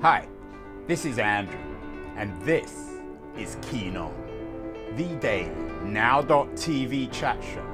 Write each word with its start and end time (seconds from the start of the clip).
Hi, 0.00 0.28
this 0.86 1.04
is 1.04 1.18
Andrew, 1.18 1.58
and 2.14 2.40
this 2.42 2.72
is 3.36 3.56
Keen 3.62 3.96
On, 3.96 4.14
the 4.94 5.16
daily 5.16 5.50
now.tv 5.82 7.10
chat 7.10 7.42
show 7.42 7.66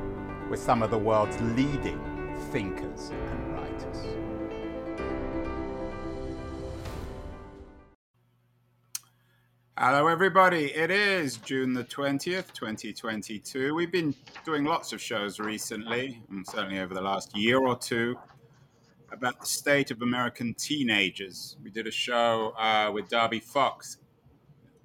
with 0.48 0.59
some 0.59 0.82
of 0.82 0.91
the 0.91 0.96
world's 0.96 1.39
leading 1.55 2.00
thinkers 2.50 3.11
and 3.11 3.52
writers. 3.52 4.07
Hello, 9.77 10.06
everybody. 10.06 10.72
It 10.72 10.91
is 10.91 11.36
June 11.36 11.75
the 11.75 11.84
20th, 11.84 12.54
2022. 12.54 13.75
We've 13.75 13.93
been 13.93 14.14
doing 14.46 14.64
lots 14.64 14.95
of 14.95 15.02
shows 15.02 15.38
recently, 15.38 16.22
and 16.30 16.46
certainly 16.46 16.79
over 16.79 16.95
the 16.95 17.02
last 17.02 17.36
year 17.36 17.59
or 17.59 17.77
two, 17.77 18.16
about 19.15 19.41
the 19.41 19.46
state 19.46 19.91
of 19.91 20.03
American 20.03 20.55
teenagers. 20.55 21.57
We 21.63 21.71
did 21.71 21.86
a 21.86 21.91
show 21.91 22.53
uh, 22.59 22.91
with 22.93 23.09
Darby 23.09 23.41
Fox 23.41 23.99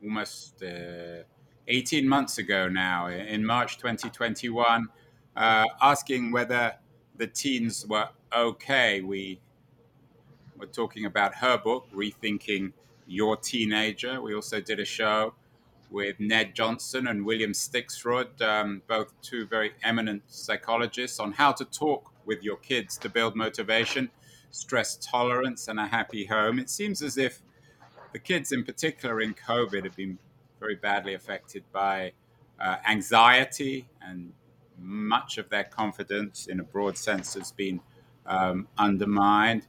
almost 0.04 0.64
uh, 0.64 1.24
18 1.68 2.08
months 2.08 2.38
ago 2.38 2.68
now, 2.68 3.08
in 3.08 3.46
March 3.46 3.78
2021, 3.78 4.88
uh, 5.36 5.66
asking 5.82 6.32
whether 6.32 6.74
the 7.18 7.28
teens 7.28 7.86
were 7.86 8.10
okay. 8.36 9.02
We 9.02 9.40
were 10.58 10.68
talking 10.68 11.06
about 11.06 11.36
her 11.36 11.58
book, 11.58 11.88
Rethinking 11.94 12.74
your 13.08 13.36
Teenager. 13.38 14.22
We 14.22 14.34
also 14.34 14.62
did 14.62 14.80
a 14.80 14.86
show 14.86 15.34
with 15.92 16.20
Ned 16.20 16.54
Johnson 16.54 17.08
and 17.08 17.26
William 17.26 17.52
Stixrud, 17.52 18.42
um, 18.42 18.82
both 18.88 19.14
two 19.22 19.46
very 19.46 19.74
eminent 19.84 20.24
psychologists, 20.28 21.20
on 21.20 21.32
how 21.32 21.52
to 21.54 21.66
talk 21.66 22.12
with 22.26 22.44
your 22.44 22.58
kids 22.58 22.98
to 23.00 23.10
build 23.10 23.36
motivation, 23.36 24.10
stress 24.52 24.98
tolerance, 24.98 25.68
and 25.68 25.80
a 25.80 25.88
happy 25.88 26.26
home. 26.26 26.60
It 26.60 26.70
seems 26.70 27.02
as 27.02 27.18
if 27.18 27.42
the 28.14 28.20
kids, 28.20 28.52
in 28.52 28.64
particular 28.64 29.22
in 29.22 29.34
COVID, 29.34 29.84
have 29.84 29.96
been 29.96 30.18
very 30.60 30.76
badly 30.76 31.14
affected 31.14 31.64
by 31.72 32.14
uh, 32.60 32.78
anxiety, 32.88 33.88
and 34.02 34.34
much 34.78 35.38
of 35.38 35.50
their 35.50 35.64
confidence, 35.64 36.48
in 36.48 36.60
a 36.60 36.64
broad 36.64 36.98
sense, 36.98 37.34
has 37.34 37.52
been 37.52 37.80
um, 38.26 38.68
undermined 38.78 39.66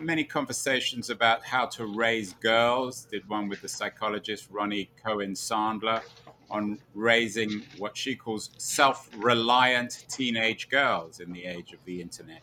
many 0.00 0.24
conversations 0.24 1.10
about 1.10 1.44
how 1.44 1.66
to 1.66 1.86
raise 1.86 2.34
girls. 2.34 3.06
Did 3.10 3.28
one 3.28 3.48
with 3.48 3.60
the 3.62 3.68
psychologist 3.68 4.52
Roni 4.52 4.88
Cohen 5.02 5.34
Sandler 5.34 6.02
on 6.50 6.78
raising 6.94 7.62
what 7.78 7.96
she 7.96 8.14
calls 8.14 8.50
self 8.58 9.08
reliant 9.16 10.04
teenage 10.08 10.68
girls 10.68 11.20
in 11.20 11.32
the 11.32 11.44
age 11.44 11.72
of 11.72 11.78
the 11.84 12.00
internet. 12.00 12.42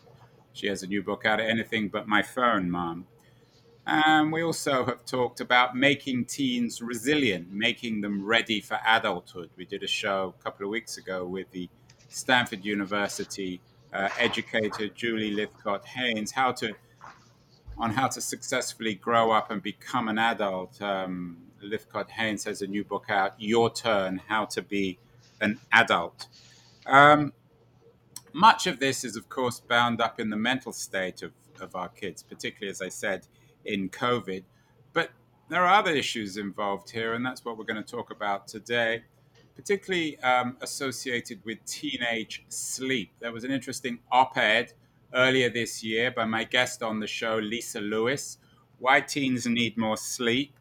She 0.53 0.67
has 0.67 0.83
a 0.83 0.87
new 0.87 1.01
book 1.01 1.25
out, 1.25 1.39
of 1.39 1.45
Anything 1.45 1.87
But 1.89 2.07
My 2.07 2.21
Phone, 2.21 2.69
Mom. 2.69 3.05
And 3.87 4.31
we 4.31 4.43
also 4.43 4.85
have 4.85 5.05
talked 5.05 5.39
about 5.41 5.75
making 5.75 6.25
teens 6.25 6.81
resilient, 6.81 7.51
making 7.51 8.01
them 8.01 8.23
ready 8.23 8.61
for 8.61 8.79
adulthood. 8.85 9.49
We 9.57 9.65
did 9.65 9.83
a 9.83 9.87
show 9.87 10.35
a 10.39 10.43
couple 10.43 10.65
of 10.65 10.69
weeks 10.69 10.97
ago 10.97 11.25
with 11.25 11.49
the 11.51 11.67
Stanford 12.09 12.63
University 12.63 13.59
uh, 13.93 14.09
educator 14.19 14.87
Julie 14.89 15.35
Lythcott 15.35 15.83
Haims 15.85 16.31
how 16.31 16.51
to 16.53 16.73
on 17.77 17.91
how 17.91 18.07
to 18.07 18.21
successfully 18.21 18.93
grow 18.93 19.31
up 19.31 19.49
and 19.49 19.61
become 19.63 20.07
an 20.07 20.19
adult. 20.19 20.79
Um, 20.81 21.37
Lythcott 21.63 22.09
Haims 22.09 22.43
has 22.43 22.61
a 22.61 22.67
new 22.67 22.83
book 22.83 23.05
out, 23.09 23.33
Your 23.39 23.71
Turn: 23.71 24.21
How 24.27 24.45
to 24.45 24.61
Be 24.61 24.99
an 25.39 25.59
Adult. 25.71 26.27
Um, 26.85 27.33
much 28.33 28.67
of 28.67 28.79
this 28.79 29.03
is, 29.03 29.15
of 29.15 29.29
course, 29.29 29.59
bound 29.59 30.01
up 30.01 30.19
in 30.19 30.29
the 30.29 30.37
mental 30.37 30.71
state 30.71 31.21
of, 31.21 31.31
of 31.59 31.75
our 31.75 31.89
kids, 31.89 32.23
particularly, 32.23 32.71
as 32.71 32.81
I 32.81 32.89
said, 32.89 33.27
in 33.65 33.89
COVID. 33.89 34.43
But 34.93 35.11
there 35.49 35.65
are 35.65 35.79
other 35.79 35.91
issues 35.91 36.37
involved 36.37 36.89
here, 36.89 37.13
and 37.13 37.25
that's 37.25 37.43
what 37.43 37.57
we're 37.57 37.65
going 37.65 37.83
to 37.83 37.91
talk 37.91 38.11
about 38.11 38.47
today 38.47 39.03
particularly 39.55 40.19
um, 40.19 40.57
associated 40.61 41.39
with 41.45 41.63
teenage 41.65 42.43
sleep. 42.49 43.11
There 43.19 43.31
was 43.31 43.43
an 43.43 43.51
interesting 43.51 43.99
op 44.11 44.37
ed 44.37 44.73
earlier 45.13 45.49
this 45.49 45.83
year 45.83 46.11
by 46.11 46.25
my 46.25 46.43
guest 46.43 46.81
on 46.81 46.99
the 46.99 47.07
show, 47.07 47.37
Lisa 47.37 47.79
Lewis, 47.79 48.37
Why 48.79 49.01
Teens 49.01 49.45
Need 49.45 49.77
More 49.77 49.97
Sleep 49.97 50.53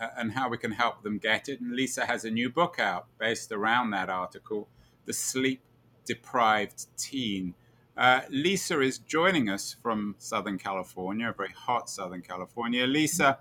uh, 0.00 0.08
and 0.16 0.32
How 0.32 0.48
We 0.48 0.58
Can 0.58 0.72
Help 0.72 1.02
Them 1.02 1.18
Get 1.18 1.48
It. 1.48 1.60
And 1.60 1.72
Lisa 1.72 2.06
has 2.06 2.24
a 2.24 2.30
new 2.30 2.50
book 2.50 2.78
out 2.78 3.06
based 3.18 3.52
around 3.52 3.90
that 3.90 4.08
article, 4.08 4.68
The 5.06 5.12
Sleep 5.12 5.60
Deprived 6.04 6.86
Teen. 6.96 7.54
Uh, 7.96 8.22
Lisa 8.28 8.80
is 8.80 8.98
joining 8.98 9.48
us 9.48 9.76
from 9.82 10.16
Southern 10.18 10.58
California, 10.58 11.32
very 11.36 11.52
hot 11.52 11.88
Southern 11.88 12.22
California. 12.22 12.86
Lisa, 12.86 13.38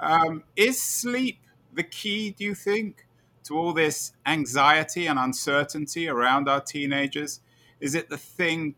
um, 0.00 0.42
is 0.56 0.82
sleep 0.82 1.38
the 1.72 1.84
key, 1.84 2.30
do 2.30 2.44
you 2.44 2.54
think, 2.54 3.06
to 3.44 3.56
all 3.56 3.72
this 3.72 4.12
anxiety 4.26 5.06
and 5.06 5.18
uncertainty 5.18 6.08
around 6.08 6.48
our 6.48 6.60
teenagers? 6.60 7.40
Is 7.80 7.94
it 7.94 8.08
the 8.08 8.16
thing 8.18 8.74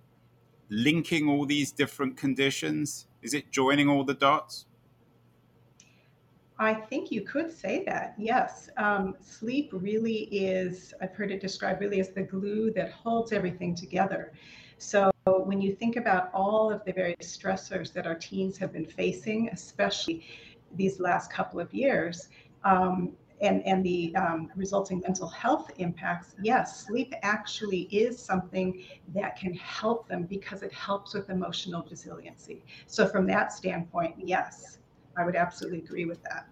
linking 0.68 1.28
all 1.28 1.46
these 1.46 1.72
different 1.72 2.16
conditions? 2.16 3.06
Is 3.22 3.32
it 3.32 3.50
joining 3.50 3.88
all 3.88 4.04
the 4.04 4.14
dots? 4.14 4.66
I 6.58 6.72
think 6.72 7.10
you 7.10 7.20
could 7.20 7.52
say 7.52 7.84
that, 7.84 8.14
yes. 8.16 8.70
Um, 8.78 9.14
sleep 9.20 9.70
really 9.72 10.24
is, 10.24 10.94
I've 11.02 11.14
heard 11.14 11.30
it 11.30 11.40
described 11.40 11.80
really 11.80 12.00
as 12.00 12.10
the 12.10 12.22
glue 12.22 12.70
that 12.72 12.90
holds 12.92 13.32
everything 13.32 13.74
together. 13.74 14.32
So 14.78 15.10
when 15.26 15.60
you 15.60 15.74
think 15.74 15.96
about 15.96 16.30
all 16.32 16.72
of 16.72 16.82
the 16.84 16.92
various 16.92 17.36
stressors 17.36 17.92
that 17.92 18.06
our 18.06 18.14
teens 18.14 18.56
have 18.58 18.72
been 18.72 18.86
facing, 18.86 19.50
especially 19.50 20.24
these 20.74 20.98
last 20.98 21.30
couple 21.30 21.60
of 21.60 21.72
years, 21.74 22.28
um, 22.64 23.12
and, 23.42 23.62
and 23.66 23.84
the 23.84 24.16
um, 24.16 24.50
resulting 24.56 25.00
mental 25.00 25.28
health 25.28 25.70
impacts, 25.76 26.34
yes, 26.42 26.86
sleep 26.86 27.12
actually 27.22 27.82
is 27.92 28.18
something 28.18 28.82
that 29.14 29.36
can 29.36 29.52
help 29.52 30.08
them 30.08 30.22
because 30.22 30.62
it 30.62 30.72
helps 30.72 31.12
with 31.12 31.28
emotional 31.28 31.86
resiliency. 31.90 32.64
So, 32.86 33.06
from 33.06 33.26
that 33.26 33.52
standpoint, 33.52 34.14
yes, 34.16 34.78
I 35.16 35.24
would 35.24 35.36
absolutely 35.36 35.78
agree 35.78 36.04
with 36.04 36.22
that. 36.24 36.46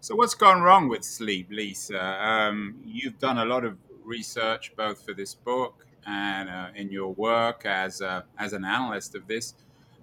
So, 0.00 0.14
what's 0.14 0.34
gone 0.34 0.62
wrong 0.62 0.88
with 0.88 1.04
sleep, 1.04 1.48
Lisa? 1.50 2.02
Um, 2.02 2.80
you've 2.86 3.18
done 3.18 3.38
a 3.38 3.44
lot 3.44 3.64
of 3.64 3.76
research 4.04 4.72
both 4.76 5.04
for 5.04 5.12
this 5.12 5.34
book 5.34 5.86
and 6.06 6.48
uh, 6.48 6.68
in 6.74 6.90
your 6.90 7.12
work 7.12 7.66
as, 7.66 8.00
a, 8.00 8.24
as 8.38 8.52
an 8.52 8.64
analyst 8.64 9.14
of 9.14 9.26
this. 9.26 9.54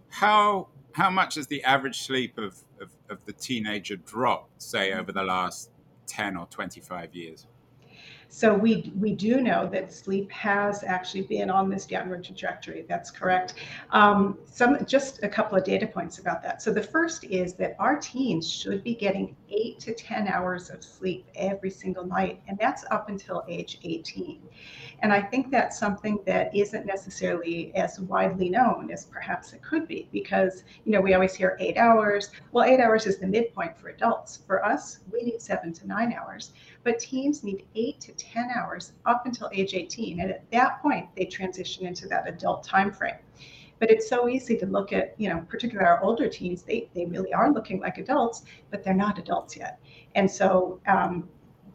How, 0.09 0.67
how 0.93 1.09
much 1.09 1.35
has 1.35 1.47
the 1.47 1.63
average 1.63 2.03
sleep 2.03 2.37
of, 2.37 2.63
of, 2.79 2.91
of 3.09 3.25
the 3.25 3.33
teenager 3.33 3.95
dropped, 3.95 4.61
say, 4.61 4.93
over 4.93 5.11
the 5.11 5.23
last 5.23 5.71
10 6.07 6.37
or 6.37 6.47
25 6.47 7.13
years. 7.15 7.45
So 8.29 8.53
we 8.53 8.93
we 8.99 9.13
do 9.13 9.41
know 9.41 9.67
that 9.71 9.91
sleep 9.91 10.29
has 10.31 10.83
actually 10.83 11.23
been 11.23 11.49
on 11.49 11.69
this 11.69 11.85
downward 11.85 12.23
trajectory. 12.23 12.85
That's 12.87 13.09
correct. 13.09 13.55
Um, 13.91 14.37
some 14.45 14.85
just 14.85 15.23
a 15.23 15.29
couple 15.29 15.57
of 15.57 15.63
data 15.63 15.87
points 15.87 16.19
about 16.19 16.43
that. 16.43 16.61
So 16.61 16.71
the 16.73 16.83
first 16.83 17.23
is 17.23 17.53
that 17.55 17.75
our 17.79 17.97
teens 17.97 18.51
should 18.51 18.83
be 18.83 18.95
getting 18.95 19.35
eight 19.49 19.79
to 19.79 19.93
ten 19.93 20.27
hours 20.27 20.69
of 20.69 20.83
sleep 20.83 21.25
every 21.35 21.69
single 21.69 22.05
night, 22.05 22.41
and 22.47 22.57
that's 22.57 22.83
up 22.91 23.09
until 23.09 23.43
age 23.47 23.79
18. 23.83 24.41
And 24.99 25.13
I 25.13 25.21
think 25.21 25.51
that's 25.51 25.79
something 25.79 26.19
that 26.25 26.53
isn't 26.55 26.85
necessarily 26.85 27.73
as 27.75 27.99
widely 27.99 28.49
known 28.49 28.91
as 28.91 29.05
perhaps 29.05 29.53
it 29.53 29.61
could 29.61 29.87
be, 29.87 30.09
because 30.11 30.63
you 30.85 30.91
know 30.91 30.99
we 30.99 31.13
always 31.13 31.33
hear 31.33 31.55
eight 31.59 31.77
hours. 31.77 32.31
Well, 32.51 32.65
eight 32.65 32.81
hours 32.81 33.05
is 33.05 33.19
the 33.19 33.27
midpoint 33.27 33.77
for 33.77 33.89
adults. 33.89 34.41
For 34.45 34.65
us, 34.65 34.99
we 35.11 35.21
need 35.23 35.41
seven 35.41 35.71
to 35.73 35.87
nine 35.87 36.13
hours 36.13 36.51
but 36.87 36.99
teens 36.99 37.43
need 37.43 37.65
eight 37.75 37.99
to 37.99 38.13
10 38.13 38.49
hours 38.55 38.93
up 39.05 39.25
until 39.25 39.49
age 39.51 39.73
18. 39.73 40.21
And 40.21 40.31
at 40.31 40.49
that 40.51 40.81
point, 40.81 41.13
they 41.17 41.25
transition 41.25 41.85
into 41.85 42.07
that 42.07 42.29
adult 42.29 42.63
time 42.63 42.93
frame. 42.93 43.17
But 43.79 43.91
it's 43.91 44.07
so 44.07 44.29
easy 44.29 44.55
to 44.55 44.65
look 44.65 44.93
at, 44.93 45.13
you 45.17 45.27
know, 45.27 45.45
particularly 45.49 45.85
our 45.85 46.01
older 46.01 46.29
teens, 46.29 46.63
they, 46.63 46.89
they 46.95 47.03
really 47.05 47.33
are 47.33 47.51
looking 47.51 47.81
like 47.81 47.97
adults, 47.97 48.45
but 48.71 48.85
they're 48.85 48.93
not 48.93 49.19
adults 49.19 49.57
yet. 49.57 49.81
And 50.15 50.31
so 50.31 50.79
um, 50.87 51.27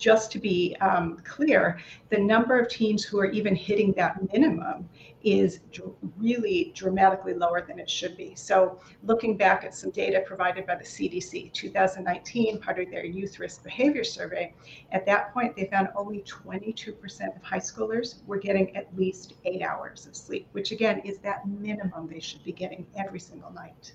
just 0.02 0.32
to 0.32 0.40
be 0.40 0.76
um, 0.80 1.18
clear, 1.24 1.78
the 2.10 2.18
number 2.18 2.58
of 2.58 2.68
teens 2.68 3.04
who 3.04 3.20
are 3.20 3.30
even 3.30 3.54
hitting 3.54 3.92
that 3.92 4.20
minimum 4.32 4.88
is 5.22 5.60
dr- 5.70 5.94
really 6.18 6.72
dramatically 6.74 7.34
lower 7.34 7.62
than 7.64 7.78
it 7.78 7.88
should 7.88 8.16
be. 8.16 8.34
So, 8.34 8.80
looking 9.04 9.36
back 9.36 9.62
at 9.62 9.76
some 9.76 9.90
data 9.90 10.24
provided 10.26 10.66
by 10.66 10.74
the 10.74 10.82
CDC, 10.82 11.52
2019, 11.52 12.60
part 12.60 12.80
of 12.80 12.90
their 12.90 13.04
youth 13.04 13.38
risk 13.38 13.62
behavior 13.62 14.02
survey, 14.02 14.52
at 14.90 15.06
that 15.06 15.32
point 15.32 15.54
they 15.54 15.66
found 15.66 15.88
only 15.94 16.22
22% 16.22 17.36
of 17.36 17.42
high 17.44 17.58
schoolers 17.58 18.26
were 18.26 18.38
getting 18.38 18.74
at 18.74 18.88
least 18.96 19.34
eight 19.44 19.62
hours 19.62 20.08
of 20.08 20.16
sleep, 20.16 20.48
which 20.50 20.72
again 20.72 21.00
is 21.04 21.18
that 21.18 21.46
minimum 21.46 22.08
they 22.08 22.18
should 22.18 22.42
be 22.42 22.50
getting 22.50 22.84
every 22.96 23.20
single 23.20 23.52
night. 23.52 23.92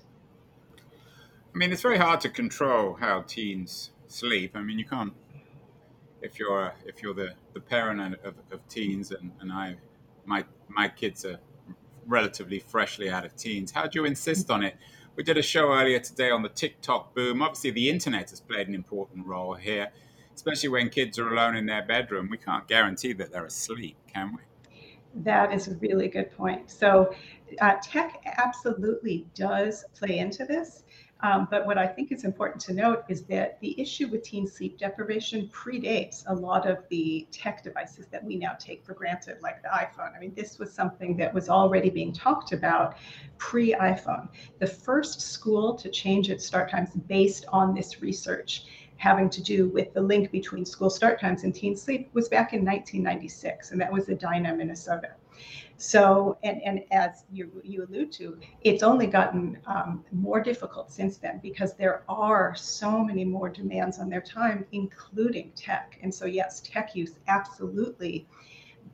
I 1.54 1.58
mean, 1.58 1.70
it's 1.70 1.82
very 1.82 1.98
hard 1.98 2.22
to 2.22 2.30
control 2.30 2.94
how 2.94 3.24
teens 3.26 3.90
sleep. 4.06 4.52
I 4.54 4.62
mean, 4.62 4.78
you 4.78 4.86
can't 4.86 5.12
if 6.22 6.38
you're 6.38 6.74
if 6.84 7.02
you're 7.02 7.14
the, 7.14 7.34
the 7.54 7.60
parent 7.60 8.14
of, 8.24 8.34
of 8.50 8.66
teens 8.68 9.12
and, 9.12 9.30
and 9.40 9.52
I 9.52 9.76
my 10.24 10.44
my 10.68 10.88
kids 10.88 11.24
are 11.24 11.38
relatively 12.06 12.58
freshly 12.58 13.10
out 13.10 13.24
of 13.24 13.36
teens, 13.36 13.70
how 13.70 13.86
do 13.86 13.98
you 14.00 14.04
insist 14.06 14.50
on 14.50 14.62
it 14.62 14.76
We 15.16 15.24
did 15.24 15.36
a 15.36 15.42
show 15.42 15.72
earlier 15.72 15.98
today 15.98 16.30
on 16.30 16.42
the 16.42 16.48
TikTok 16.48 17.12
boom. 17.12 17.42
Obviously, 17.42 17.72
the 17.72 17.90
internet 17.90 18.30
has 18.30 18.40
played 18.40 18.68
an 18.68 18.74
important 18.74 19.26
role 19.26 19.54
here, 19.54 19.88
especially 20.34 20.68
when 20.68 20.88
kids 20.90 21.18
are 21.18 21.28
alone 21.32 21.56
in 21.56 21.66
their 21.66 21.84
bedroom. 21.84 22.28
We 22.30 22.38
can't 22.38 22.68
guarantee 22.68 23.14
that 23.14 23.32
they're 23.32 23.44
asleep, 23.44 23.96
can 24.06 24.34
we? 24.34 24.42
That 25.24 25.52
is 25.52 25.66
a 25.66 25.74
really 25.78 26.06
good 26.06 26.30
point. 26.30 26.70
So, 26.70 27.12
uh, 27.60 27.74
tech 27.82 28.22
absolutely 28.38 29.26
does 29.34 29.84
play 29.98 30.18
into 30.18 30.44
this. 30.44 30.84
Um, 31.20 31.48
but 31.50 31.66
what 31.66 31.78
I 31.78 31.86
think 31.86 32.12
is 32.12 32.24
important 32.24 32.60
to 32.62 32.72
note 32.72 33.04
is 33.08 33.24
that 33.24 33.60
the 33.60 33.78
issue 33.80 34.06
with 34.06 34.22
teen 34.22 34.46
sleep 34.46 34.78
deprivation 34.78 35.48
predates 35.48 36.22
a 36.28 36.34
lot 36.34 36.68
of 36.68 36.78
the 36.90 37.26
tech 37.32 37.64
devices 37.64 38.06
that 38.12 38.22
we 38.22 38.36
now 38.36 38.52
take 38.58 38.84
for 38.84 38.94
granted, 38.94 39.38
like 39.42 39.60
the 39.62 39.68
iPhone. 39.68 40.16
I 40.16 40.20
mean, 40.20 40.32
this 40.36 40.58
was 40.58 40.72
something 40.72 41.16
that 41.16 41.34
was 41.34 41.48
already 41.48 41.90
being 41.90 42.12
talked 42.12 42.52
about 42.52 42.96
pre 43.36 43.74
iPhone. 43.74 44.28
The 44.60 44.66
first 44.66 45.20
school 45.20 45.74
to 45.74 45.88
change 45.88 46.30
its 46.30 46.46
start 46.46 46.70
times 46.70 46.90
based 47.08 47.46
on 47.48 47.74
this 47.74 48.00
research 48.00 48.66
having 48.98 49.30
to 49.30 49.40
do 49.40 49.68
with 49.68 49.92
the 49.94 50.00
link 50.00 50.30
between 50.30 50.64
school 50.64 50.90
start 50.90 51.20
times 51.20 51.44
and 51.44 51.54
teen 51.54 51.76
sleep 51.76 52.10
was 52.14 52.28
back 52.28 52.52
in 52.52 52.64
1996, 52.64 53.70
and 53.70 53.80
that 53.80 53.92
was 53.92 54.08
Edina, 54.08 54.54
Minnesota. 54.54 55.10
So, 55.76 56.38
and, 56.42 56.60
and 56.62 56.82
as 56.90 57.24
you, 57.30 57.50
you 57.62 57.84
allude 57.84 58.10
to, 58.12 58.38
it's 58.62 58.82
only 58.82 59.06
gotten 59.06 59.58
um, 59.66 60.04
more 60.10 60.40
difficult 60.40 60.90
since 60.90 61.18
then 61.18 61.38
because 61.40 61.74
there 61.74 62.02
are 62.08 62.54
so 62.56 63.04
many 63.04 63.24
more 63.24 63.48
demands 63.48 63.98
on 63.98 64.08
their 64.08 64.20
time, 64.20 64.64
including 64.72 65.52
tech. 65.54 65.98
And 66.02 66.12
so, 66.12 66.26
yes, 66.26 66.60
tech 66.60 66.96
use 66.96 67.12
absolutely 67.28 68.26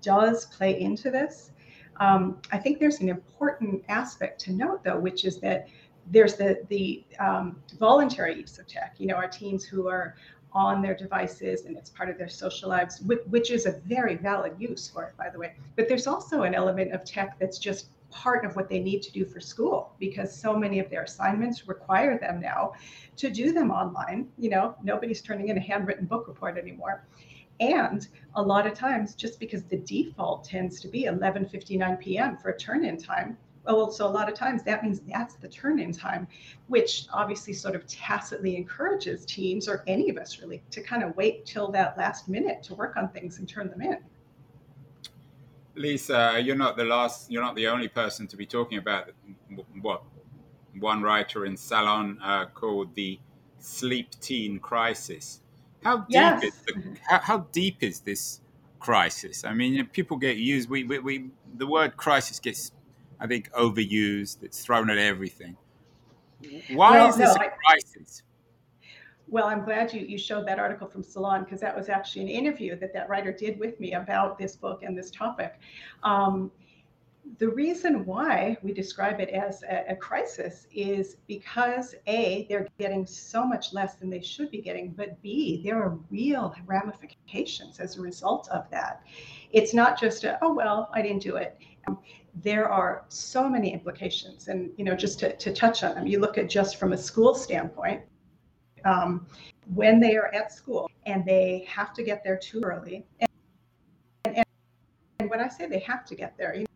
does 0.02 0.46
play 0.46 0.78
into 0.80 1.10
this. 1.10 1.52
Um, 2.00 2.38
I 2.52 2.58
think 2.58 2.80
there's 2.80 3.00
an 3.00 3.08
important 3.08 3.84
aspect 3.88 4.40
to 4.42 4.52
note, 4.52 4.84
though, 4.84 4.98
which 4.98 5.24
is 5.24 5.40
that 5.40 5.68
there's 6.10 6.34
the 6.34 6.62
the 6.68 7.04
um, 7.18 7.56
voluntary 7.78 8.38
use 8.38 8.58
of 8.58 8.66
tech. 8.66 8.96
You 8.98 9.06
know, 9.06 9.14
our 9.14 9.28
teens 9.28 9.64
who 9.64 9.88
are 9.88 10.16
on 10.54 10.80
their 10.80 10.94
devices 10.94 11.64
and 11.64 11.76
it's 11.76 11.90
part 11.90 12.08
of 12.08 12.16
their 12.16 12.28
social 12.28 12.68
lives, 12.68 13.02
which 13.28 13.50
is 13.50 13.66
a 13.66 13.72
very 13.86 14.14
valid 14.16 14.54
use 14.58 14.88
for 14.88 15.04
it, 15.04 15.16
by 15.16 15.28
the 15.28 15.38
way. 15.38 15.54
But 15.76 15.88
there's 15.88 16.06
also 16.06 16.42
an 16.42 16.54
element 16.54 16.92
of 16.92 17.04
tech 17.04 17.38
that's 17.38 17.58
just 17.58 17.88
part 18.10 18.44
of 18.44 18.54
what 18.54 18.68
they 18.68 18.78
need 18.78 19.02
to 19.02 19.10
do 19.10 19.24
for 19.24 19.40
school 19.40 19.92
because 19.98 20.34
so 20.34 20.56
many 20.56 20.78
of 20.78 20.88
their 20.88 21.02
assignments 21.02 21.66
require 21.66 22.16
them 22.16 22.40
now 22.40 22.72
to 23.16 23.28
do 23.28 23.52
them 23.52 23.72
online. 23.72 24.28
You 24.38 24.50
know, 24.50 24.76
nobody's 24.82 25.20
turning 25.20 25.48
in 25.48 25.58
a 25.58 25.60
handwritten 25.60 26.06
book 26.06 26.28
report 26.28 26.56
anymore. 26.56 27.04
And 27.60 28.06
a 28.34 28.42
lot 28.42 28.66
of 28.66 28.74
times, 28.74 29.14
just 29.14 29.38
because 29.38 29.64
the 29.64 29.76
default 29.76 30.44
tends 30.44 30.80
to 30.80 30.88
be 30.88 31.04
11:59 31.04 32.00
p.m. 32.00 32.36
for 32.36 32.50
a 32.50 32.58
turn-in 32.58 32.96
time, 32.96 33.36
well, 33.66 33.90
so 33.90 34.06
a 34.06 34.08
lot 34.08 34.28
of 34.28 34.34
times 34.34 34.62
that 34.64 34.82
means 34.82 35.00
that's 35.00 35.34
the 35.36 35.48
turn 35.48 35.78
in 35.78 35.92
time, 35.92 36.26
which 36.68 37.06
obviously 37.12 37.52
sort 37.52 37.74
of 37.74 37.86
tacitly 37.86 38.56
encourages 38.56 39.24
teams 39.24 39.68
or 39.68 39.82
any 39.86 40.10
of 40.10 40.16
us 40.16 40.40
really 40.40 40.62
to 40.70 40.82
kind 40.82 41.02
of 41.02 41.16
wait 41.16 41.46
till 41.46 41.70
that 41.72 41.96
last 41.96 42.28
minute 42.28 42.62
to 42.64 42.74
work 42.74 42.96
on 42.96 43.08
things 43.08 43.38
and 43.38 43.48
turn 43.48 43.70
them 43.70 43.80
in. 43.80 43.98
Lisa, 45.76 46.40
you're 46.42 46.56
not 46.56 46.76
the 46.76 46.84
last, 46.84 47.30
you're 47.30 47.42
not 47.42 47.56
the 47.56 47.66
only 47.66 47.88
person 47.88 48.26
to 48.28 48.36
be 48.36 48.46
talking 48.46 48.78
about 48.78 49.10
what 49.80 50.02
one 50.78 51.02
writer 51.02 51.46
in 51.46 51.56
Salon 51.56 52.18
uh, 52.22 52.46
called 52.46 52.94
the 52.94 53.18
sleep 53.58 54.10
teen 54.20 54.58
crisis. 54.58 55.40
How 55.82 55.98
deep 55.98 56.06
yes. 56.10 56.44
is 56.44 56.54
the, 56.66 56.96
how, 57.08 57.18
how, 57.18 57.38
deep 57.52 57.82
is 57.82 58.00
this 58.00 58.40
crisis? 58.78 59.44
I 59.44 59.52
mean, 59.52 59.86
people 59.92 60.16
get 60.16 60.36
used. 60.36 60.70
We, 60.70 60.84
we, 60.84 60.98
we 60.98 61.30
the 61.56 61.66
word 61.66 61.96
crisis 61.96 62.38
gets 62.40 62.72
I 63.20 63.26
think, 63.26 63.50
overused. 63.52 64.42
It's 64.42 64.64
thrown 64.64 64.90
at 64.90 64.98
everything. 64.98 65.56
Why 66.72 66.92
well, 66.92 67.08
is 67.08 67.16
this 67.16 67.34
no, 67.36 67.46
a 67.46 67.50
crisis? 67.64 68.22
well, 69.28 69.46
I'm 69.46 69.64
glad 69.64 69.92
you, 69.92 70.00
you 70.00 70.18
showed 70.18 70.46
that 70.46 70.58
article 70.58 70.86
from 70.86 71.02
Salon 71.02 71.44
because 71.44 71.60
that 71.60 71.74
was 71.74 71.88
actually 71.88 72.22
an 72.22 72.28
interview 72.28 72.78
that 72.78 72.92
that 72.92 73.08
writer 73.08 73.32
did 73.32 73.58
with 73.58 73.78
me 73.80 73.94
about 73.94 74.38
this 74.38 74.56
book 74.56 74.82
and 74.82 74.96
this 74.96 75.10
topic. 75.10 75.58
Um, 76.02 76.50
the 77.38 77.48
reason 77.48 78.04
why 78.04 78.56
we 78.62 78.72
describe 78.72 79.18
it 79.18 79.30
as 79.30 79.62
a, 79.62 79.86
a, 79.88 79.96
crisis 79.96 80.66
is 80.70 81.16
because 81.26 81.94
A, 82.06 82.46
they're 82.50 82.68
getting 82.78 83.06
so 83.06 83.46
much 83.46 83.72
less 83.72 83.94
than 83.94 84.10
they 84.10 84.20
should 84.20 84.50
be 84.50 84.60
getting, 84.60 84.90
but 84.90 85.20
B, 85.22 85.62
there 85.64 85.82
are 85.82 85.98
real 86.10 86.54
ramifications 86.66 87.80
as 87.80 87.96
a 87.96 88.02
result 88.02 88.48
of 88.50 88.70
that. 88.70 89.02
It's 89.52 89.72
not 89.72 89.98
just 89.98 90.24
a, 90.24 90.38
oh, 90.42 90.52
well, 90.52 90.90
I 90.92 91.00
didn't 91.00 91.22
do 91.22 91.36
it 91.36 91.58
there 92.42 92.68
are 92.68 93.04
so 93.08 93.48
many 93.48 93.72
implications. 93.72 94.48
And, 94.48 94.70
you 94.76 94.84
know, 94.84 94.94
just 94.94 95.18
to, 95.20 95.36
to 95.36 95.52
touch 95.52 95.84
on 95.84 95.94
them, 95.94 96.06
you 96.06 96.20
look 96.20 96.38
at 96.38 96.48
just 96.48 96.76
from 96.76 96.92
a 96.92 96.96
school 96.96 97.34
standpoint, 97.34 98.02
um, 98.84 99.26
when 99.74 100.00
they 100.00 100.16
are 100.16 100.34
at 100.34 100.52
school 100.52 100.90
and 101.06 101.24
they 101.24 101.66
have 101.68 101.94
to 101.94 102.02
get 102.02 102.22
there 102.22 102.36
too 102.36 102.60
early. 102.62 103.04
And, 103.20 103.30
and, 104.24 104.44
and 105.20 105.30
when 105.30 105.40
I 105.40 105.48
say 105.48 105.66
they 105.66 105.78
have 105.80 106.04
to 106.06 106.14
get 106.14 106.36
there, 106.36 106.54
you 106.54 106.62
know, 106.62 106.66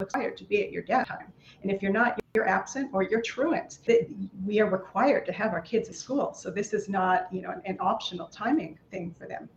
required 0.00 0.36
to 0.38 0.44
be 0.44 0.64
at 0.64 0.72
your 0.72 0.82
desk 0.82 1.08
time. 1.08 1.30
And 1.62 1.70
if 1.70 1.82
you're 1.82 1.92
not, 1.92 2.18
you're 2.34 2.48
absent 2.48 2.90
or 2.94 3.02
you're 3.02 3.20
truant. 3.20 3.80
that 3.86 4.08
We 4.46 4.58
are 4.60 4.70
required 4.70 5.26
to 5.26 5.32
have 5.32 5.52
our 5.52 5.60
kids 5.60 5.90
at 5.90 5.94
school. 5.94 6.32
So 6.32 6.50
this 6.50 6.72
is 6.72 6.88
not, 6.88 7.28
you 7.30 7.42
know, 7.42 7.50
an, 7.50 7.60
an 7.66 7.76
optional 7.80 8.28
timing 8.28 8.78
thing 8.90 9.14
for 9.18 9.28
them 9.28 9.48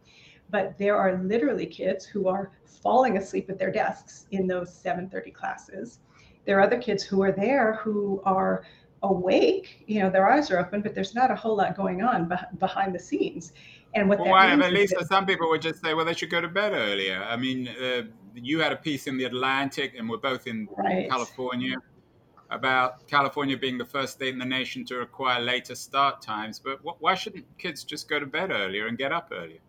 but 0.53 0.77
there 0.77 0.95
are 0.95 1.17
literally 1.23 1.65
kids 1.65 2.05
who 2.05 2.27
are 2.27 2.51
falling 2.83 3.17
asleep 3.17 3.49
at 3.49 3.57
their 3.57 3.71
desks 3.71 4.27
in 4.29 4.45
those 4.45 4.69
7:30 4.71 5.33
classes. 5.33 5.99
There 6.45 6.59
are 6.59 6.61
other 6.61 6.79
kids 6.79 7.03
who 7.03 7.23
are 7.23 7.31
there 7.31 7.73
who 7.83 8.21
are 8.23 8.63
awake, 9.01 9.83
you 9.87 9.99
know, 9.99 10.09
their 10.09 10.29
eyes 10.29 10.51
are 10.51 10.59
open, 10.59 10.81
but 10.81 10.93
there's 10.93 11.15
not 11.15 11.31
a 11.31 11.35
whole 11.35 11.57
lot 11.57 11.75
going 11.75 12.03
on 12.03 12.31
behind 12.59 12.93
the 12.93 12.99
scenes. 12.99 13.53
And 13.95 14.07
what 14.07 14.19
well, 14.19 14.27
that 14.27 14.59
why, 14.59 14.65
at 14.67 14.73
least 14.73 14.93
that, 14.97 15.07
some 15.07 15.25
people 15.25 15.49
would 15.49 15.61
just 15.61 15.81
say, 15.81 15.93
well, 15.95 16.05
they 16.05 16.13
should 16.13 16.29
go 16.29 16.39
to 16.39 16.47
bed 16.47 16.73
earlier. 16.73 17.21
I 17.23 17.35
mean, 17.35 17.67
uh, 17.67 18.03
you 18.35 18.59
had 18.59 18.71
a 18.71 18.77
piece 18.77 19.07
in 19.07 19.17
the 19.17 19.25
Atlantic, 19.25 19.93
and 19.97 20.07
we're 20.09 20.17
both 20.17 20.45
in 20.47 20.67
right. 20.77 21.09
California 21.09 21.77
about 22.49 23.07
California 23.07 23.57
being 23.57 23.79
the 23.79 23.85
first 23.85 24.13
state 24.13 24.33
in 24.33 24.39
the 24.39 24.45
nation 24.45 24.85
to 24.85 24.95
require 24.97 25.41
later 25.41 25.73
start 25.73 26.21
times. 26.21 26.59
But 26.59 26.79
why 26.83 27.15
shouldn't 27.15 27.45
kids 27.57 27.83
just 27.83 28.07
go 28.07 28.19
to 28.19 28.27
bed 28.27 28.51
earlier 28.51 28.85
and 28.87 28.97
get 28.97 29.11
up 29.11 29.29
earlier? 29.31 29.59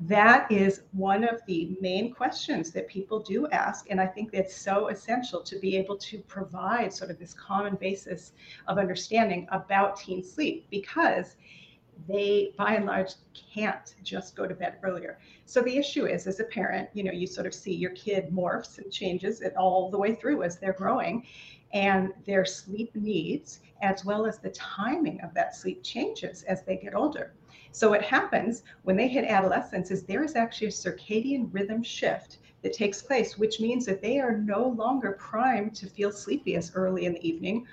That 0.00 0.50
is 0.50 0.82
one 0.92 1.24
of 1.24 1.40
the 1.46 1.76
main 1.80 2.12
questions 2.12 2.70
that 2.72 2.86
people 2.88 3.20
do 3.20 3.46
ask. 3.48 3.86
And 3.90 4.00
I 4.00 4.06
think 4.06 4.30
that's 4.30 4.54
so 4.54 4.88
essential 4.88 5.40
to 5.42 5.58
be 5.58 5.76
able 5.76 5.96
to 5.98 6.18
provide 6.20 6.92
sort 6.92 7.10
of 7.10 7.18
this 7.18 7.32
common 7.32 7.76
basis 7.76 8.32
of 8.68 8.78
understanding 8.78 9.46
about 9.50 9.96
teen 9.96 10.22
sleep 10.22 10.66
because 10.70 11.36
they 12.06 12.52
by 12.58 12.74
and 12.74 12.84
large 12.84 13.12
can't 13.54 13.94
just 14.02 14.36
go 14.36 14.46
to 14.46 14.54
bed 14.54 14.76
earlier. 14.82 15.18
So 15.46 15.62
the 15.62 15.76
issue 15.78 16.06
is 16.06 16.26
as 16.26 16.40
a 16.40 16.44
parent, 16.44 16.90
you 16.92 17.02
know, 17.02 17.12
you 17.12 17.26
sort 17.26 17.46
of 17.46 17.54
see 17.54 17.74
your 17.74 17.92
kid 17.92 18.28
morphs 18.30 18.76
and 18.76 18.92
changes 18.92 19.40
it 19.40 19.56
all 19.56 19.90
the 19.90 19.98
way 19.98 20.14
through 20.14 20.42
as 20.42 20.58
they're 20.58 20.74
growing 20.74 21.26
and 21.72 22.12
their 22.26 22.44
sleep 22.44 22.94
needs 22.94 23.60
as 23.82 24.04
well 24.04 24.26
as 24.26 24.38
the 24.38 24.50
timing 24.50 25.20
of 25.22 25.32
that 25.34 25.54
sleep 25.54 25.82
changes 25.82 26.42
as 26.44 26.62
they 26.62 26.76
get 26.76 26.94
older. 26.94 27.32
So 27.76 27.90
what 27.90 28.00
happens 28.00 28.62
when 28.84 28.96
they 28.96 29.06
hit 29.06 29.26
adolescence 29.26 29.90
is 29.90 30.02
there 30.02 30.24
is 30.24 30.34
actually 30.34 30.68
a 30.68 30.70
circadian 30.70 31.52
rhythm 31.52 31.82
shift 31.82 32.38
that 32.62 32.72
takes 32.72 33.02
place, 33.02 33.36
which 33.36 33.60
means 33.60 33.84
that 33.84 34.00
they 34.00 34.18
are 34.18 34.38
no 34.38 34.68
longer 34.68 35.12
primed 35.20 35.76
to 35.76 35.86
feel 35.86 36.10
sleepy 36.10 36.56
as 36.56 36.72
early 36.74 37.04
in 37.04 37.12
the 37.12 37.28
evening, 37.28 37.66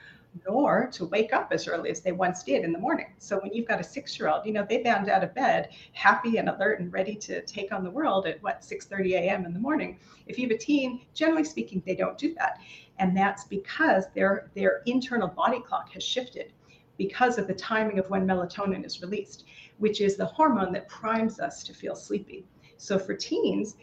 nor 0.46 0.88
to 0.92 1.06
wake 1.06 1.32
up 1.32 1.54
as 1.54 1.70
early 1.70 1.90
as 1.90 2.02
they 2.02 2.12
once 2.12 2.44
did 2.44 2.66
in 2.66 2.74
the 2.74 2.80
morning. 2.80 3.14
So 3.18 3.40
when 3.40 3.54
you've 3.54 3.70
got 3.70 3.80
a 3.80 3.84
six-year-old, 3.84 4.46
you 4.46 4.52
know, 4.52 4.66
they 4.68 4.84
bound 4.84 5.08
out 5.08 5.24
of 5.24 5.34
bed, 5.34 5.70
happy 5.94 6.36
and 6.36 6.50
alert 6.50 6.82
and 6.82 6.92
ready 6.92 7.16
to 7.16 7.42
take 7.44 7.72
on 7.72 7.86
the 7.86 7.90
world 7.90 8.28
at 8.28 8.44
what 8.44 8.60
6:30 8.60 9.14
a.m. 9.14 9.46
in 9.46 9.54
the 9.54 9.60
morning. 9.62 9.98
If 10.28 10.38
you 10.38 10.50
have 10.50 10.58
a 10.58 10.60
teen, 10.60 11.00
generally 11.14 11.46
speaking, 11.46 11.82
they 11.86 11.96
don't 11.96 12.18
do 12.18 12.34
that. 12.34 12.60
And 13.00 13.16
that's 13.16 13.46
because 13.46 14.08
their 14.14 14.52
their 14.54 14.82
internal 14.86 15.30
body 15.30 15.62
clock 15.62 15.94
has 15.94 16.04
shifted 16.04 16.52
because 16.98 17.38
of 17.38 17.48
the 17.48 17.54
timing 17.54 18.00
of 18.00 18.10
when 18.10 18.28
melatonin 18.28 18.86
is 18.86 19.02
released 19.02 19.46
which 19.84 20.00
is 20.00 20.16
the 20.16 20.25
hormone 20.25 20.72
that 20.72 20.88
primes 20.88 21.42
us 21.42 21.62
to 21.62 21.74
feel 21.74 21.94
sleepy. 21.94 22.46
So 22.78 22.98
for 22.98 23.13
teens, 23.13 23.75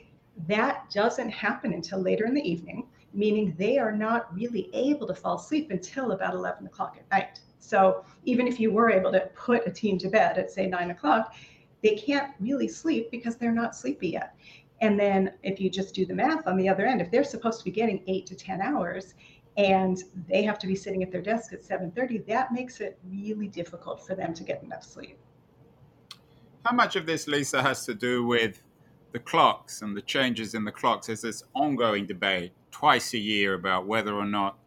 that 0.49 0.89
doesn't 0.91 1.29
happen 1.29 1.75
until 1.75 2.01
later 2.01 2.25
in 2.25 2.33
the 2.33 2.41
evening, 2.41 2.87
meaning 3.13 3.55
they 3.59 3.77
are 3.77 3.93
not 3.93 4.35
really 4.35 4.71
able 4.73 5.07
to 5.09 5.15
fall 5.15 5.37
asleep 5.37 5.71
until 5.71 6.13
about 6.13 6.33
11 6.33 6.67
o'clock 6.67 6.97
at 6.99 7.11
night. 7.11 7.41
So 7.59 8.03
even 8.25 8.49
if 8.49 8.59
you 8.59 8.73
were 8.73 8.91
able 8.91 9.13
to 9.13 9.29
put 9.35 9.67
a 9.67 9.71
teen 9.71 9.99
to 9.99 10.09
bed 10.09 10.39
at, 10.39 10.51
say, 10.51 10.67
nine 10.67 10.91
o'clock, 10.91 11.35
they 11.83 11.97
can't 11.97 12.33
really 12.41 12.69
sleep 12.69 13.11
because 13.11 13.37
they're 13.37 13.53
not 13.53 13.77
sleepy 13.77 14.09
yet. 14.09 14.35
And 14.81 14.99
then 14.99 15.35
if 15.43 15.61
you 15.61 15.69
just 15.69 15.95
do 15.95 16.07
the 16.07 16.15
math 16.15 16.47
on 16.47 16.57
the 16.57 16.67
other 16.67 16.87
end, 16.87 17.03
if 17.03 17.11
they're 17.11 17.25
supposed 17.25 17.59
to 17.59 17.65
be 17.67 17.73
getting 17.73 18.03
eight 18.07 18.25
to 18.29 18.35
10 18.35 18.63
hours, 18.63 19.13
and 19.59 20.03
they 20.29 20.43
have 20.45 20.59
to 20.61 20.67
be 20.67 20.75
sitting 20.75 21.03
at 21.03 21.13
their 21.13 21.21
desk 21.21 21.53
at 21.53 21.63
7:30 21.63 22.25
that 22.27 22.53
makes 22.53 22.81
it 22.81 22.99
really 23.05 23.49
difficult 23.49 24.07
for 24.07 24.15
them 24.15 24.33
to 24.33 24.45
get 24.45 24.63
enough 24.63 24.85
sleep 24.85 25.19
how 26.65 26.75
much 26.75 26.97
of 26.97 27.07
this, 27.07 27.27
Lisa, 27.27 27.63
has 27.63 27.85
to 27.87 27.95
do 27.95 28.25
with 28.25 28.63
the 29.13 29.19
clocks 29.19 29.83
and 29.83 29.97
the 29.97 30.03
changes 30.03 30.55
in 30.55 30.65
the 30.65 30.73
clocks? 30.73 31.07
There's 31.07 31.23
this 31.23 31.43
ongoing 31.55 32.07
debate 32.07 32.53
twice 32.71 33.15
a 33.15 33.19
year 33.19 33.55
about 33.55 33.87
whether 33.87 34.15
or 34.15 34.27
not 34.27 34.59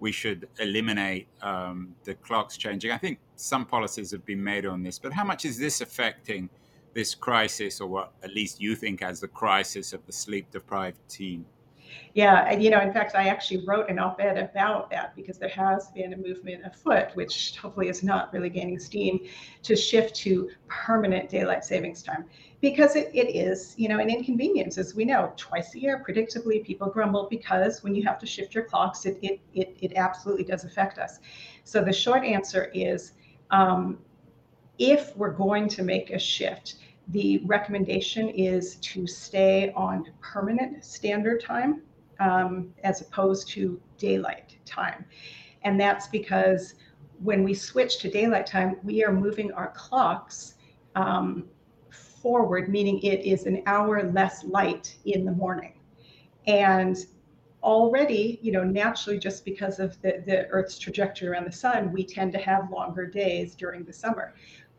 we 0.00 0.12
should 0.12 0.48
eliminate 0.58 1.28
um, 1.42 1.94
the 2.04 2.14
clocks 2.14 2.56
changing. 2.56 2.90
I 2.90 2.98
think 2.98 3.18
some 3.36 3.64
policies 3.64 4.10
have 4.10 4.24
been 4.24 4.42
made 4.42 4.66
on 4.66 4.82
this, 4.82 4.98
but 4.98 5.12
how 5.12 5.24
much 5.24 5.44
is 5.44 5.58
this 5.58 5.80
affecting 5.80 6.48
this 6.94 7.14
crisis, 7.14 7.80
or 7.80 7.88
what 7.88 8.12
at 8.22 8.34
least 8.34 8.60
you 8.60 8.74
think 8.74 9.02
as 9.02 9.20
the 9.20 9.28
crisis 9.28 9.92
of 9.92 10.04
the 10.06 10.12
sleep 10.12 10.50
deprived 10.50 10.98
teen? 11.08 11.44
Yeah, 12.14 12.46
and 12.48 12.62
you 12.62 12.70
know, 12.70 12.80
in 12.80 12.92
fact, 12.92 13.14
I 13.14 13.28
actually 13.28 13.64
wrote 13.66 13.90
an 13.90 13.98
op 13.98 14.20
ed 14.20 14.38
about 14.38 14.90
that 14.90 15.14
because 15.14 15.38
there 15.38 15.50
has 15.50 15.90
been 15.90 16.12
a 16.12 16.16
movement 16.16 16.64
afoot, 16.64 17.08
which 17.14 17.56
hopefully 17.56 17.88
is 17.88 18.02
not 18.02 18.32
really 18.32 18.48
gaining 18.48 18.78
steam, 18.78 19.20
to 19.62 19.76
shift 19.76 20.14
to 20.16 20.50
permanent 20.68 21.28
daylight 21.28 21.64
savings 21.64 22.02
time 22.02 22.24
because 22.60 22.96
it, 22.96 23.10
it 23.14 23.34
is, 23.34 23.74
you 23.76 23.88
know, 23.88 23.98
an 23.98 24.08
inconvenience. 24.08 24.78
As 24.78 24.94
we 24.94 25.04
know, 25.04 25.32
twice 25.36 25.74
a 25.74 25.80
year, 25.80 26.04
predictably, 26.08 26.64
people 26.64 26.88
grumble 26.88 27.28
because 27.30 27.82
when 27.82 27.94
you 27.94 28.02
have 28.04 28.18
to 28.20 28.26
shift 28.26 28.54
your 28.54 28.64
clocks, 28.64 29.04
it, 29.04 29.18
it, 29.22 29.40
it, 29.54 29.76
it 29.80 29.92
absolutely 29.96 30.44
does 30.44 30.64
affect 30.64 30.98
us. 30.98 31.20
So 31.64 31.82
the 31.82 31.92
short 31.92 32.24
answer 32.24 32.70
is 32.74 33.12
um, 33.50 33.98
if 34.78 35.16
we're 35.16 35.32
going 35.32 35.68
to 35.68 35.82
make 35.82 36.10
a 36.10 36.18
shift, 36.18 36.76
the 37.08 37.38
recommendation 37.44 38.28
is 38.28 38.76
to 38.76 39.06
stay 39.06 39.72
on 39.76 40.06
permanent 40.20 40.84
standard 40.84 41.42
time 41.42 41.82
um, 42.18 42.72
as 42.82 43.00
opposed 43.00 43.48
to 43.48 43.80
daylight 43.98 44.56
time. 44.64 45.04
And 45.62 45.80
that's 45.80 46.08
because 46.08 46.74
when 47.22 47.42
we 47.42 47.54
switch 47.54 47.98
to 47.98 48.10
daylight 48.10 48.46
time, 48.46 48.76
we 48.82 49.04
are 49.04 49.12
moving 49.12 49.52
our 49.52 49.72
clocks 49.76 50.54
um, 50.94 51.44
forward, 51.90 52.68
meaning 52.68 53.00
it 53.02 53.24
is 53.24 53.46
an 53.46 53.62
hour 53.66 54.02
less 54.10 54.44
light 54.44 54.96
in 55.04 55.24
the 55.24 55.32
morning. 55.32 55.74
And 56.46 56.96
already, 57.62 58.38
you 58.42 58.52
know, 58.52 58.64
naturally, 58.64 59.18
just 59.18 59.44
because 59.44 59.78
of 59.78 60.00
the, 60.02 60.22
the 60.26 60.46
Earth's 60.48 60.78
trajectory 60.78 61.28
around 61.28 61.46
the 61.46 61.52
sun, 61.52 61.92
we 61.92 62.04
tend 62.04 62.32
to 62.32 62.38
have 62.38 62.70
longer 62.70 63.06
days 63.06 63.54
during 63.54 63.84
the 63.84 63.92
summer. 63.92 64.34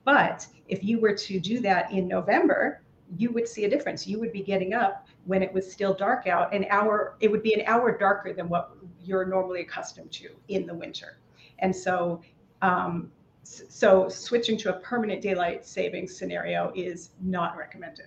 But 0.08 0.48
if 0.70 0.86
you 0.86 1.02
were 1.02 1.12
to 1.12 1.38
do 1.38 1.60
that 1.60 1.92
in 1.92 2.08
November, 2.08 2.82
you 3.18 3.30
would 3.34 3.46
see 3.46 3.66
a 3.66 3.70
difference. 3.70 4.08
You 4.08 4.22
would 4.22 4.32
be 4.32 4.42
getting 4.42 4.74
up 4.74 5.06
when 5.26 5.44
it 5.44 5.52
was 5.52 5.70
still 5.70 5.94
dark 5.94 6.28
out, 6.28 6.54
an 6.54 6.66
hour, 6.70 7.18
it 7.20 7.30
would 7.30 7.44
be 7.44 7.54
an 7.54 7.64
hour 7.68 7.98
darker 7.98 8.32
than 8.32 8.48
what 8.48 8.72
you're 9.04 9.26
normally 9.26 9.60
accustomed 9.60 10.14
to 10.14 10.30
in 10.48 10.66
the 10.66 10.74
winter. 10.74 11.18
And 11.60 11.76
so, 11.76 12.22
um, 12.62 13.12
so 13.44 14.08
switching 14.08 14.58
to 14.60 14.78
a 14.78 14.80
permanent 14.80 15.22
daylight 15.22 15.66
savings 15.66 16.18
scenario 16.18 16.72
is 16.74 17.10
not 17.20 17.58
recommended. 17.58 18.06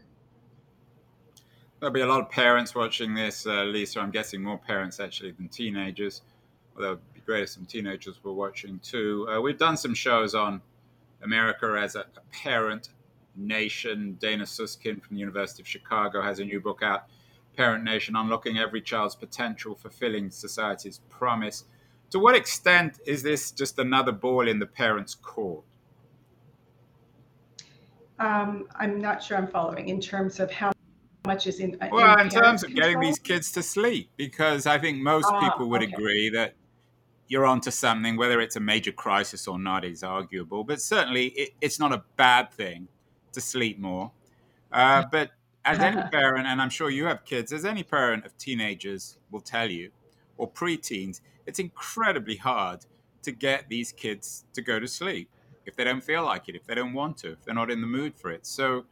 There'll 1.80 1.92
be 1.92 2.00
a 2.00 2.06
lot 2.06 2.20
of 2.20 2.30
parents 2.30 2.74
watching 2.74 3.14
this, 3.14 3.46
uh, 3.46 3.64
Lisa. 3.64 4.00
I'm 4.00 4.10
guessing 4.10 4.42
more 4.42 4.56
parents 4.56 5.00
actually 5.00 5.32
than 5.32 5.48
teenagers. 5.48 6.22
Although 6.74 6.92
it'd 6.92 7.12
be 7.12 7.20
great 7.20 7.42
if 7.42 7.50
some 7.50 7.66
teenagers 7.66 8.24
were 8.24 8.32
watching 8.32 8.78
too. 8.78 9.28
Uh, 9.28 9.38
we've 9.42 9.58
done 9.58 9.76
some 9.76 9.92
shows 9.92 10.34
on 10.34 10.62
America 11.22 11.78
as 11.80 11.94
a, 11.94 12.00
a 12.00 12.20
parent 12.32 12.90
nation. 13.36 14.16
Dana 14.20 14.44
Suskind 14.44 15.02
from 15.02 15.16
the 15.16 15.20
University 15.20 15.62
of 15.62 15.68
Chicago 15.68 16.22
has 16.22 16.38
a 16.38 16.44
new 16.44 16.60
book 16.60 16.82
out, 16.82 17.04
Parent 17.56 17.84
Nation 17.84 18.16
Unlocking 18.16 18.58
Every 18.58 18.80
Child's 18.80 19.14
Potential, 19.14 19.74
Fulfilling 19.74 20.30
Society's 20.30 21.00
Promise. 21.08 21.64
To 22.10 22.18
what 22.18 22.34
extent 22.34 22.98
is 23.06 23.22
this 23.22 23.50
just 23.50 23.78
another 23.78 24.12
ball 24.12 24.48
in 24.48 24.58
the 24.58 24.66
parents' 24.66 25.14
court? 25.14 25.64
Um, 28.18 28.66
I'm 28.74 29.00
not 29.00 29.22
sure 29.22 29.38
I'm 29.38 29.46
following 29.46 29.88
in 29.88 30.00
terms 30.00 30.40
of 30.40 30.50
how 30.50 30.72
much 31.26 31.46
is 31.46 31.60
in. 31.60 31.78
Well, 31.90 32.14
in, 32.14 32.26
in 32.26 32.28
terms 32.28 32.62
of 32.62 32.68
control? 32.68 32.88
getting 32.88 33.00
these 33.00 33.18
kids 33.18 33.52
to 33.52 33.62
sleep, 33.62 34.10
because 34.16 34.66
I 34.66 34.78
think 34.78 34.98
most 34.98 35.26
ah, 35.30 35.40
people 35.40 35.70
would 35.70 35.82
okay. 35.82 35.92
agree 35.92 36.30
that 36.30 36.54
you're 37.30 37.46
onto 37.46 37.70
something, 37.70 38.16
whether 38.16 38.40
it's 38.40 38.56
a 38.56 38.60
major 38.60 38.90
crisis 38.90 39.46
or 39.46 39.56
not 39.56 39.84
is 39.84 40.02
arguable, 40.02 40.64
but 40.64 40.82
certainly 40.82 41.26
it, 41.28 41.50
it's 41.60 41.78
not 41.78 41.92
a 41.92 42.02
bad 42.16 42.50
thing 42.50 42.88
to 43.32 43.40
sleep 43.40 43.78
more. 43.78 44.10
Uh, 44.72 45.04
but 45.12 45.30
as 45.64 45.78
any 45.78 46.02
parent, 46.12 46.48
and 46.48 46.60
I'm 46.60 46.70
sure 46.70 46.90
you 46.90 47.04
have 47.06 47.24
kids, 47.24 47.52
as 47.52 47.64
any 47.64 47.84
parent 47.84 48.26
of 48.26 48.36
teenagers 48.36 49.18
will 49.30 49.40
tell 49.40 49.70
you, 49.70 49.92
or 50.38 50.50
preteens, 50.50 51.20
it's 51.46 51.60
incredibly 51.60 52.34
hard 52.34 52.84
to 53.22 53.30
get 53.30 53.68
these 53.68 53.92
kids 53.92 54.44
to 54.54 54.60
go 54.60 54.80
to 54.80 54.88
sleep 54.88 55.30
if 55.66 55.76
they 55.76 55.84
don't 55.84 56.02
feel 56.02 56.24
like 56.24 56.48
it, 56.48 56.56
if 56.56 56.66
they 56.66 56.74
don't 56.74 56.94
want 56.94 57.16
to, 57.18 57.30
if 57.30 57.44
they're 57.44 57.54
not 57.54 57.70
in 57.70 57.80
the 57.80 57.86
mood 57.86 58.16
for 58.16 58.32
it. 58.32 58.44
So, 58.44 58.86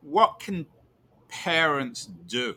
what 0.00 0.40
can 0.40 0.64
parents 1.28 2.08
do? 2.26 2.56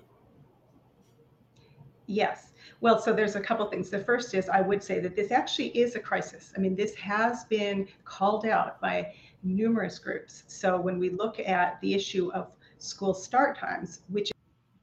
Yes. 2.07 2.51
Well, 2.81 3.00
so 3.00 3.13
there's 3.13 3.36
a 3.36 3.39
couple 3.39 3.65
things. 3.67 3.89
The 3.89 4.00
first 4.00 4.33
is 4.33 4.50
I 4.50 4.62
would 4.62 4.83
say 4.83 5.00
that 5.00 5.15
this 5.15 5.31
actually 5.31 5.69
is 5.69 5.95
a 5.95 6.00
crisis. 6.00 6.51
I 6.55 6.60
mean, 6.60 6.75
this 6.75 6.93
has 6.95 7.45
been 7.45 7.88
called 8.03 8.45
out 8.45 8.81
by 8.81 9.13
numerous 9.43 10.00
groups. 10.00 10.43
So 10.48 10.79
when 10.79 11.00
we 11.00 11.10
look 11.10 11.39
at 11.39 11.79
the 11.81 11.93
issue 11.93 12.31
of 12.33 12.51
school 12.79 13.13
start 13.13 13.57
times, 13.57 14.01
which 14.10 14.31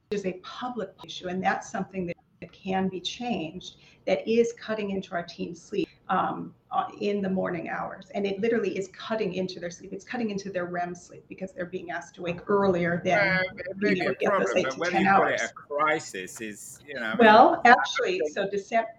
is 0.09 0.25
a 0.25 0.33
public 0.41 0.89
issue, 1.05 1.27
and 1.27 1.43
that's 1.43 1.69
something 1.69 2.07
that 2.07 2.51
can 2.51 2.87
be 2.87 2.99
changed, 2.99 3.77
that 4.07 4.27
is 4.27 4.53
cutting 4.53 4.89
into 4.89 5.13
our 5.13 5.23
teens' 5.23 5.61
sleep 5.61 5.87
um, 6.11 6.53
uh, 6.71 6.85
in 6.99 7.21
the 7.21 7.29
morning 7.29 7.69
hours. 7.69 8.11
And 8.13 8.25
it 8.25 8.39
literally 8.39 8.77
is 8.77 8.89
cutting 8.89 9.33
into 9.33 9.59
their 9.59 9.71
sleep. 9.71 9.93
It's 9.93 10.05
cutting 10.05 10.29
into 10.29 10.51
their 10.51 10.65
REM 10.65 10.93
sleep 10.93 11.23
because 11.27 11.53
they're 11.53 11.65
being 11.65 11.89
asked 11.89 12.15
to 12.15 12.21
wake 12.21 12.49
earlier 12.49 13.01
than 13.03 13.17
uh, 13.17 13.41
you 13.81 13.95
know, 14.03 14.13
get 14.19 14.31
those 14.37 14.55
eight 14.55 14.69
to 14.69 14.79
ten 14.91 15.07
hours. 15.07 15.41
a 15.41 15.47
crisis 15.53 16.41
is, 16.41 16.79
you 16.85 16.95
know. 16.95 17.15
Well, 17.17 17.61
actually, 17.65 18.21
so 18.31 18.47
December. 18.49 18.89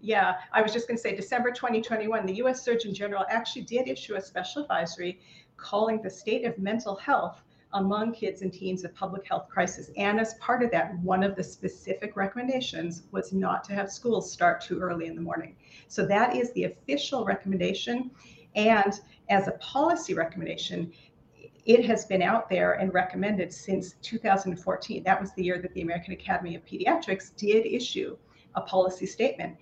Yeah, 0.00 0.36
I 0.52 0.62
was 0.62 0.72
just 0.72 0.86
going 0.86 0.96
to 0.96 1.02
say 1.02 1.16
December 1.16 1.50
2021, 1.50 2.24
the 2.24 2.34
US 2.34 2.64
Surgeon 2.64 2.94
General 2.94 3.24
actually 3.28 3.62
did 3.62 3.88
issue 3.88 4.14
a 4.14 4.20
special 4.20 4.62
advisory 4.62 5.18
calling 5.56 6.00
the 6.00 6.10
state 6.10 6.44
of 6.44 6.56
mental 6.56 6.94
health 6.94 7.42
among 7.74 8.12
kids 8.12 8.42
and 8.42 8.52
teens 8.52 8.84
a 8.84 8.88
public 8.88 9.26
health 9.26 9.48
crisis. 9.48 9.90
And 9.96 10.18
as 10.18 10.34
part 10.34 10.62
of 10.62 10.70
that, 10.70 10.98
one 11.00 11.22
of 11.22 11.36
the 11.36 11.44
specific 11.44 12.16
recommendations 12.16 13.02
was 13.10 13.32
not 13.32 13.64
to 13.64 13.74
have 13.74 13.90
schools 13.90 14.32
start 14.32 14.60
too 14.60 14.80
early 14.80 15.06
in 15.06 15.14
the 15.14 15.20
morning. 15.20 15.56
So 15.88 16.06
that 16.06 16.34
is 16.34 16.52
the 16.52 16.64
official 16.64 17.24
recommendation. 17.24 18.10
And 18.54 18.98
as 19.28 19.48
a 19.48 19.52
policy 19.52 20.14
recommendation, 20.14 20.92
it 21.66 21.84
has 21.84 22.06
been 22.06 22.22
out 22.22 22.48
there 22.48 22.74
and 22.74 22.94
recommended 22.94 23.52
since 23.52 23.94
2014. 24.00 25.02
That 25.02 25.20
was 25.20 25.32
the 25.34 25.44
year 25.44 25.60
that 25.60 25.74
the 25.74 25.82
American 25.82 26.14
Academy 26.14 26.54
of 26.54 26.64
Pediatrics 26.64 27.36
did 27.36 27.66
issue 27.66 28.16
a 28.54 28.62
policy 28.62 29.04
statement 29.04 29.56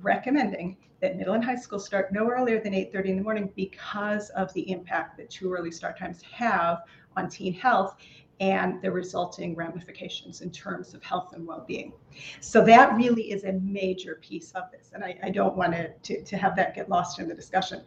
recommending 0.00 0.76
that 1.00 1.16
middle 1.16 1.34
and 1.34 1.44
high 1.44 1.56
school 1.56 1.78
start 1.78 2.12
no 2.12 2.28
earlier 2.28 2.60
than 2.60 2.72
8:30 2.72 3.10
in 3.10 3.16
the 3.16 3.22
morning 3.22 3.52
because 3.56 4.30
of 4.30 4.52
the 4.54 4.70
impact 4.70 5.16
that 5.18 5.30
too 5.30 5.52
early 5.52 5.70
start 5.70 5.98
times 5.98 6.22
have 6.22 6.82
on 7.16 7.28
teen 7.28 7.54
health 7.54 7.96
and 8.40 8.82
the 8.82 8.90
resulting 8.90 9.54
ramifications 9.54 10.40
in 10.40 10.50
terms 10.50 10.94
of 10.94 11.02
health 11.04 11.32
and 11.32 11.46
well-being. 11.46 11.92
So 12.40 12.64
that 12.64 12.94
really 12.96 13.30
is 13.30 13.44
a 13.44 13.52
major 13.52 14.18
piece 14.20 14.50
of 14.52 14.64
this, 14.72 14.90
and 14.92 15.04
I, 15.04 15.16
I 15.22 15.30
don't 15.30 15.56
want 15.56 15.74
to, 16.02 16.22
to, 16.22 16.36
have 16.36 16.56
that 16.56 16.74
get 16.74 16.88
lost 16.88 17.20
in 17.20 17.28
the 17.28 17.34
discussion. 17.34 17.82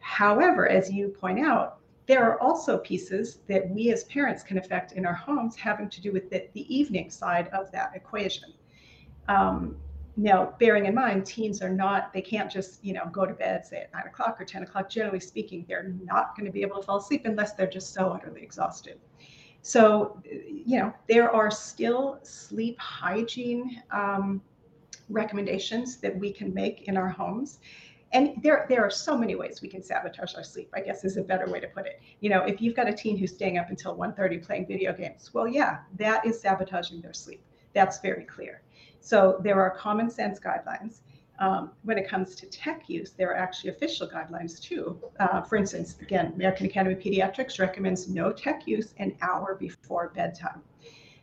However, 0.00 0.68
as 0.68 0.92
you 0.92 1.08
point 1.08 1.40
out, 1.40 1.78
there 2.06 2.22
are 2.22 2.38
also 2.42 2.76
pieces 2.78 3.38
that 3.48 3.70
we 3.70 3.90
as 3.92 4.04
parents 4.04 4.42
can 4.42 4.58
affect 4.58 4.92
in 4.92 5.06
our 5.06 5.14
homes 5.14 5.56
having 5.56 5.88
to 5.88 6.02
do 6.02 6.12
with 6.12 6.28
the, 6.28 6.48
the 6.52 6.74
evening 6.74 7.08
side 7.08 7.48
of 7.54 7.72
that 7.72 7.92
equation. 7.94 8.52
Um, 9.28 9.76
now, 10.16 10.54
bearing 10.60 10.86
in 10.86 10.94
mind, 10.94 11.26
teens 11.26 11.60
are 11.60 11.70
not, 11.70 12.12
they 12.12 12.22
can't 12.22 12.50
just, 12.50 12.84
you 12.84 12.92
know, 12.92 13.06
go 13.10 13.26
to 13.26 13.34
bed, 13.34 13.66
say 13.66 13.78
at 13.78 13.92
nine 13.92 14.06
o'clock 14.06 14.40
or 14.40 14.44
10 14.44 14.62
o'clock. 14.62 14.88
Generally 14.88 15.20
speaking, 15.20 15.64
they're 15.68 15.92
not 16.04 16.36
going 16.36 16.46
to 16.46 16.52
be 16.52 16.62
able 16.62 16.76
to 16.76 16.82
fall 16.86 16.98
asleep 16.98 17.22
unless 17.24 17.54
they're 17.54 17.66
just 17.66 17.92
so 17.92 18.10
utterly 18.10 18.42
exhausted. 18.42 19.00
So, 19.62 20.22
you 20.24 20.78
know, 20.78 20.92
there 21.08 21.30
are 21.30 21.50
still 21.50 22.20
sleep 22.22 22.78
hygiene 22.78 23.82
um, 23.90 24.40
recommendations 25.08 25.96
that 25.96 26.16
we 26.16 26.32
can 26.32 26.54
make 26.54 26.82
in 26.82 26.96
our 26.96 27.08
homes. 27.08 27.58
And 28.12 28.34
there, 28.40 28.66
there 28.68 28.84
are 28.84 28.90
so 28.90 29.18
many 29.18 29.34
ways 29.34 29.62
we 29.62 29.68
can 29.68 29.82
sabotage 29.82 30.36
our 30.36 30.44
sleep, 30.44 30.68
I 30.74 30.80
guess 30.80 31.02
is 31.02 31.16
a 31.16 31.22
better 31.22 31.50
way 31.50 31.58
to 31.58 31.66
put 31.66 31.86
it. 31.86 32.00
You 32.20 32.30
know, 32.30 32.42
if 32.42 32.60
you've 32.60 32.76
got 32.76 32.88
a 32.88 32.92
teen 32.92 33.16
who's 33.16 33.32
staying 33.32 33.58
up 33.58 33.70
until 33.70 33.96
1.30 33.96 34.46
playing 34.46 34.66
video 34.66 34.92
games, 34.92 35.30
well, 35.34 35.48
yeah, 35.48 35.78
that 35.98 36.24
is 36.24 36.40
sabotaging 36.40 37.00
their 37.00 37.14
sleep. 37.14 37.42
That's 37.72 37.98
very 37.98 38.24
clear. 38.24 38.62
So 39.04 39.38
there 39.42 39.60
are 39.60 39.70
common 39.70 40.08
sense 40.08 40.40
guidelines. 40.40 41.00
Um, 41.38 41.72
when 41.82 41.98
it 41.98 42.08
comes 42.08 42.34
to 42.36 42.46
tech 42.46 42.88
use, 42.88 43.10
there 43.10 43.30
are 43.30 43.36
actually 43.36 43.68
official 43.70 44.08
guidelines 44.08 44.58
too. 44.58 44.98
Uh, 45.20 45.42
for 45.42 45.56
instance, 45.56 45.96
again, 46.00 46.32
American 46.34 46.64
Academy 46.64 46.94
of 46.94 47.00
Pediatrics 47.00 47.58
recommends 47.60 48.08
no 48.08 48.32
tech 48.32 48.66
use 48.66 48.94
an 48.96 49.14
hour 49.20 49.56
before 49.56 50.10
bedtime. 50.14 50.62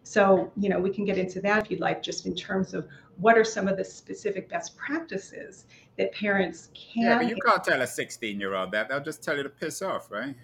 So, 0.04 0.52
you 0.58 0.70
know, 0.70 0.80
we 0.80 0.92
can 0.92 1.06
get 1.06 1.18
into 1.18 1.42
that 1.42 1.66
if 1.66 1.72
you'd 1.72 1.80
like, 1.80 2.04
just 2.04 2.28
in 2.28 2.36
terms 2.36 2.76
of 2.76 2.88
what 3.18 3.36
are 3.36 3.44
some 3.44 3.68
of 3.68 3.78
the 3.78 3.84
specific 3.84 4.48
best 4.48 4.78
practices 4.78 5.66
that 5.98 6.14
parents 6.14 6.70
can. 6.76 7.04
Yeah, 7.04 7.18
but 7.18 7.30
you 7.30 7.36
can't 7.44 7.64
tell 7.64 7.82
a 7.82 7.88
16 7.88 8.40
year 8.40 8.54
old 8.54 8.72
that. 8.74 8.90
They'll 8.90 9.00
just 9.00 9.24
tell 9.24 9.36
you 9.36 9.44
to 9.44 9.50
piss 9.50 9.82
off, 9.82 10.12
right? 10.12 10.36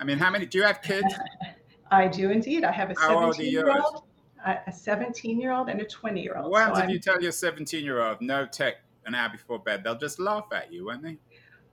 I 0.00 0.04
mean, 0.04 0.18
how 0.18 0.30
many 0.30 0.46
do 0.46 0.58
you 0.58 0.64
have 0.64 0.82
kids? 0.82 1.14
I 1.92 2.08
do 2.08 2.30
indeed. 2.30 2.64
I 2.64 2.72
have 2.72 2.90
a 2.90 2.96
17 2.96 3.48
year 3.48 3.70
old 3.70 4.04
a 4.46 4.72
17 4.72 5.40
year 5.40 5.52
old 5.52 5.68
and 5.68 5.80
a 5.80 5.84
20 5.84 6.22
year 6.22 6.36
old. 6.36 6.50
What 6.50 6.60
happens 6.60 6.78
so 6.78 6.84
if 6.84 6.90
you 6.90 6.98
tell 6.98 7.22
your 7.22 7.32
17 7.32 7.84
year 7.84 8.00
old 8.00 8.20
no 8.20 8.46
tech 8.46 8.76
an 9.06 9.14
hour 9.14 9.28
before 9.30 9.58
bed, 9.58 9.84
they'll 9.84 9.98
just 9.98 10.18
laugh 10.18 10.46
at 10.52 10.72
you, 10.72 10.86
won't 10.86 11.02
they? 11.02 11.18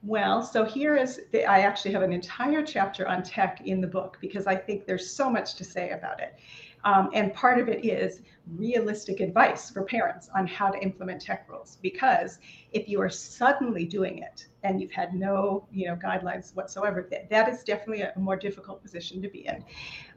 Well, 0.02 0.42
so 0.42 0.64
here 0.64 0.96
is 0.96 1.20
the, 1.32 1.44
I 1.44 1.60
actually 1.60 1.92
have 1.92 2.02
an 2.02 2.12
entire 2.12 2.62
chapter 2.62 3.08
on 3.08 3.22
tech 3.22 3.62
in 3.64 3.80
the 3.80 3.86
book 3.86 4.18
because 4.20 4.46
I 4.46 4.54
think 4.54 4.86
there's 4.86 5.10
so 5.10 5.28
much 5.28 5.54
to 5.56 5.64
say 5.64 5.90
about 5.90 6.20
it. 6.20 6.38
Um, 6.84 7.10
and 7.12 7.34
part 7.34 7.58
of 7.58 7.68
it 7.68 7.84
is 7.84 8.22
realistic 8.56 9.18
advice 9.18 9.68
for 9.70 9.82
parents 9.82 10.30
on 10.36 10.46
how 10.46 10.70
to 10.70 10.78
implement 10.78 11.20
tech 11.20 11.46
rules. 11.48 11.78
Because 11.82 12.38
if 12.72 12.88
you 12.88 13.00
are 13.00 13.10
suddenly 13.10 13.84
doing 13.84 14.18
it 14.18 14.46
and 14.62 14.80
you've 14.80 14.92
had 14.92 15.14
no, 15.14 15.66
you 15.72 15.86
know, 15.86 15.96
guidelines 15.96 16.54
whatsoever, 16.54 17.06
that, 17.10 17.28
that 17.30 17.48
is 17.48 17.64
definitely 17.64 18.02
a, 18.02 18.12
more 18.16 18.36
difficult 18.36 18.82
position 18.82 19.20
to 19.22 19.28
be 19.28 19.46
in. 19.46 19.64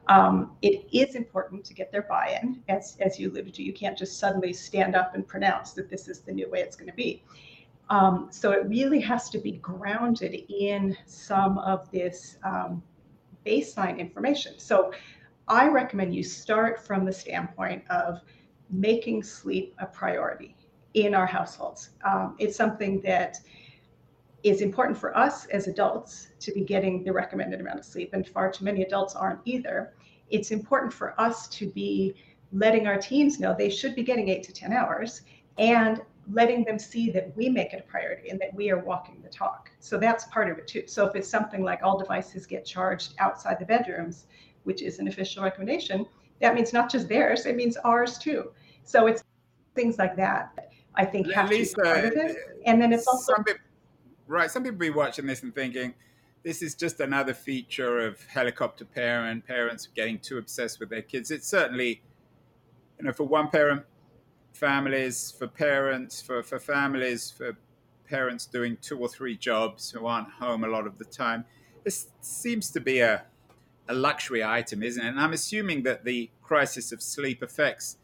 Um, 0.08 0.56
it 0.62 0.86
is 0.92 1.14
important 1.14 1.64
to 1.66 1.74
get 1.74 1.92
their 1.92 2.02
buy-in, 2.02 2.62
as 2.68 2.96
as 3.00 3.18
you 3.18 3.30
alluded 3.30 3.54
to. 3.54 3.62
You 3.62 3.72
can't 3.72 3.96
just 3.96 4.18
suddenly 4.18 4.52
stand 4.52 4.96
up 4.96 5.14
and 5.14 5.26
pronounce 5.26 5.72
that 5.72 5.88
this 5.88 6.08
is 6.08 6.20
the 6.20 6.32
new 6.32 6.50
way 6.50 6.60
it's 6.60 6.76
going 6.76 6.90
to 6.90 6.96
be. 6.96 7.22
Um, 7.88 8.28
so 8.30 8.52
it 8.52 8.66
really 8.68 9.00
has 9.00 9.28
to 9.30 9.38
be 9.38 9.52
grounded 9.52 10.34
in 10.48 10.96
some 11.06 11.58
of 11.58 11.90
this 11.90 12.36
um, 12.42 12.82
baseline 13.44 13.98
information. 13.98 14.58
So 14.58 14.92
I 15.48 15.68
recommend 15.68 16.14
you 16.14 16.22
start 16.22 16.84
from 16.84 17.04
the 17.04 17.12
standpoint 17.12 17.84
of 17.90 18.20
making 18.70 19.22
sleep 19.22 19.74
a 19.78 19.86
priority 19.86 20.56
in 20.94 21.14
our 21.14 21.26
households. 21.26 21.90
Um, 22.04 22.36
it's 22.38 22.56
something 22.56 23.00
that 23.02 23.38
is 24.42 24.60
important 24.60 24.98
for 24.98 25.16
us 25.16 25.46
as 25.46 25.68
adults 25.68 26.28
to 26.40 26.52
be 26.52 26.62
getting 26.62 27.04
the 27.04 27.12
recommended 27.12 27.60
amount 27.60 27.78
of 27.78 27.84
sleep, 27.84 28.10
and 28.12 28.26
far 28.26 28.50
too 28.50 28.64
many 28.64 28.82
adults 28.82 29.14
aren't 29.14 29.40
either. 29.44 29.94
It's 30.30 30.50
important 30.50 30.92
for 30.92 31.20
us 31.20 31.48
to 31.48 31.70
be 31.70 32.14
letting 32.52 32.86
our 32.86 32.98
teens 32.98 33.40
know 33.40 33.54
they 33.56 33.70
should 33.70 33.94
be 33.94 34.02
getting 34.02 34.28
eight 34.28 34.42
to 34.44 34.52
10 34.52 34.72
hours 34.72 35.22
and 35.58 36.02
letting 36.30 36.64
them 36.64 36.78
see 36.78 37.10
that 37.10 37.36
we 37.36 37.48
make 37.48 37.72
it 37.72 37.84
a 37.86 37.90
priority 37.90 38.28
and 38.30 38.40
that 38.40 38.54
we 38.54 38.70
are 38.70 38.78
walking 38.78 39.20
the 39.22 39.28
talk. 39.28 39.70
So 39.80 39.98
that's 39.98 40.24
part 40.26 40.50
of 40.50 40.58
it 40.58 40.68
too. 40.68 40.84
So 40.86 41.06
if 41.06 41.16
it's 41.16 41.28
something 41.28 41.62
like 41.62 41.82
all 41.82 41.98
devices 41.98 42.46
get 42.46 42.64
charged 42.64 43.14
outside 43.18 43.58
the 43.58 43.64
bedrooms, 43.64 44.26
which 44.64 44.82
is 44.82 44.98
an 44.98 45.08
official 45.08 45.42
recommendation, 45.42 46.06
that 46.40 46.54
means 46.54 46.72
not 46.72 46.90
just 46.90 47.08
theirs, 47.08 47.46
it 47.46 47.56
means 47.56 47.76
ours 47.78 48.18
too. 48.18 48.52
So 48.84 49.06
it's 49.06 49.24
things 49.74 49.98
like 49.98 50.16
that 50.16 50.72
I 50.94 51.04
think 51.04 51.30
have 51.32 51.50
Lisa, 51.50 51.74
to 51.74 51.82
be 51.82 51.88
part 51.88 52.04
of 52.04 52.12
it. 52.12 52.36
And 52.66 52.80
then 52.80 52.92
it's 52.92 53.06
also 53.06 53.34
some 53.34 53.44
people, 53.44 53.62
right. 54.26 54.50
Some 54.50 54.62
people 54.62 54.78
be 54.78 54.90
watching 54.90 55.26
this 55.26 55.42
and 55.42 55.54
thinking, 55.54 55.94
this 56.42 56.62
is 56.62 56.74
just 56.74 57.00
another 57.00 57.34
feature 57.34 58.00
of 58.00 58.20
helicopter 58.26 58.84
parent 58.84 59.46
parents 59.46 59.88
getting 59.94 60.18
too 60.18 60.38
obsessed 60.38 60.80
with 60.80 60.90
their 60.90 61.02
kids. 61.02 61.30
It's 61.30 61.46
certainly, 61.46 62.02
you 62.98 63.04
know, 63.04 63.12
for 63.12 63.24
one 63.24 63.48
parent 63.48 63.84
families, 64.52 65.34
for 65.38 65.46
parents, 65.46 66.20
for, 66.20 66.42
for 66.42 66.58
families, 66.58 67.30
for 67.30 67.56
parents 68.08 68.46
doing 68.46 68.76
two 68.82 68.98
or 68.98 69.08
three 69.08 69.36
jobs 69.36 69.90
who 69.90 70.06
aren't 70.06 70.30
home 70.30 70.64
a 70.64 70.68
lot 70.68 70.86
of 70.86 70.98
the 70.98 71.04
time. 71.04 71.44
This 71.84 72.08
seems 72.20 72.70
to 72.70 72.80
be 72.80 73.00
a, 73.00 73.22
a 73.88 73.94
luxury 73.94 74.44
item, 74.44 74.82
isn't 74.82 75.04
it? 75.04 75.08
And 75.08 75.20
I'm 75.20 75.32
assuming 75.32 75.84
that 75.84 76.04
the 76.04 76.30
crisis 76.42 76.92
of 76.92 77.00
sleep 77.02 77.42
affects 77.42 77.98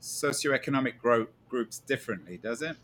socioeconomic 0.00 0.98
gro- 0.98 1.28
groups 1.48 1.78
differently, 1.78 2.36
does 2.36 2.62
it? 2.62 2.76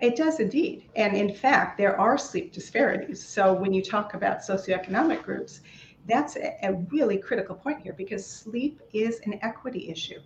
It 0.00 0.16
does 0.16 0.40
indeed. 0.40 0.90
And 0.96 1.16
in 1.16 1.34
fact, 1.34 1.78
there 1.78 1.98
are 1.98 2.18
sleep 2.18 2.52
disparities. 2.52 3.24
So 3.24 3.52
when 3.52 3.72
you 3.72 3.82
talk 3.82 4.14
about 4.14 4.38
socioeconomic 4.38 5.22
groups, 5.22 5.60
that's 6.06 6.36
a, 6.36 6.74
really 6.90 7.16
critical 7.16 7.54
point 7.54 7.80
here 7.80 7.94
because 7.94 8.26
sleep 8.26 8.80
is 8.92 9.20
an 9.24 9.38
equity 9.42 9.88
issue. 9.88 10.20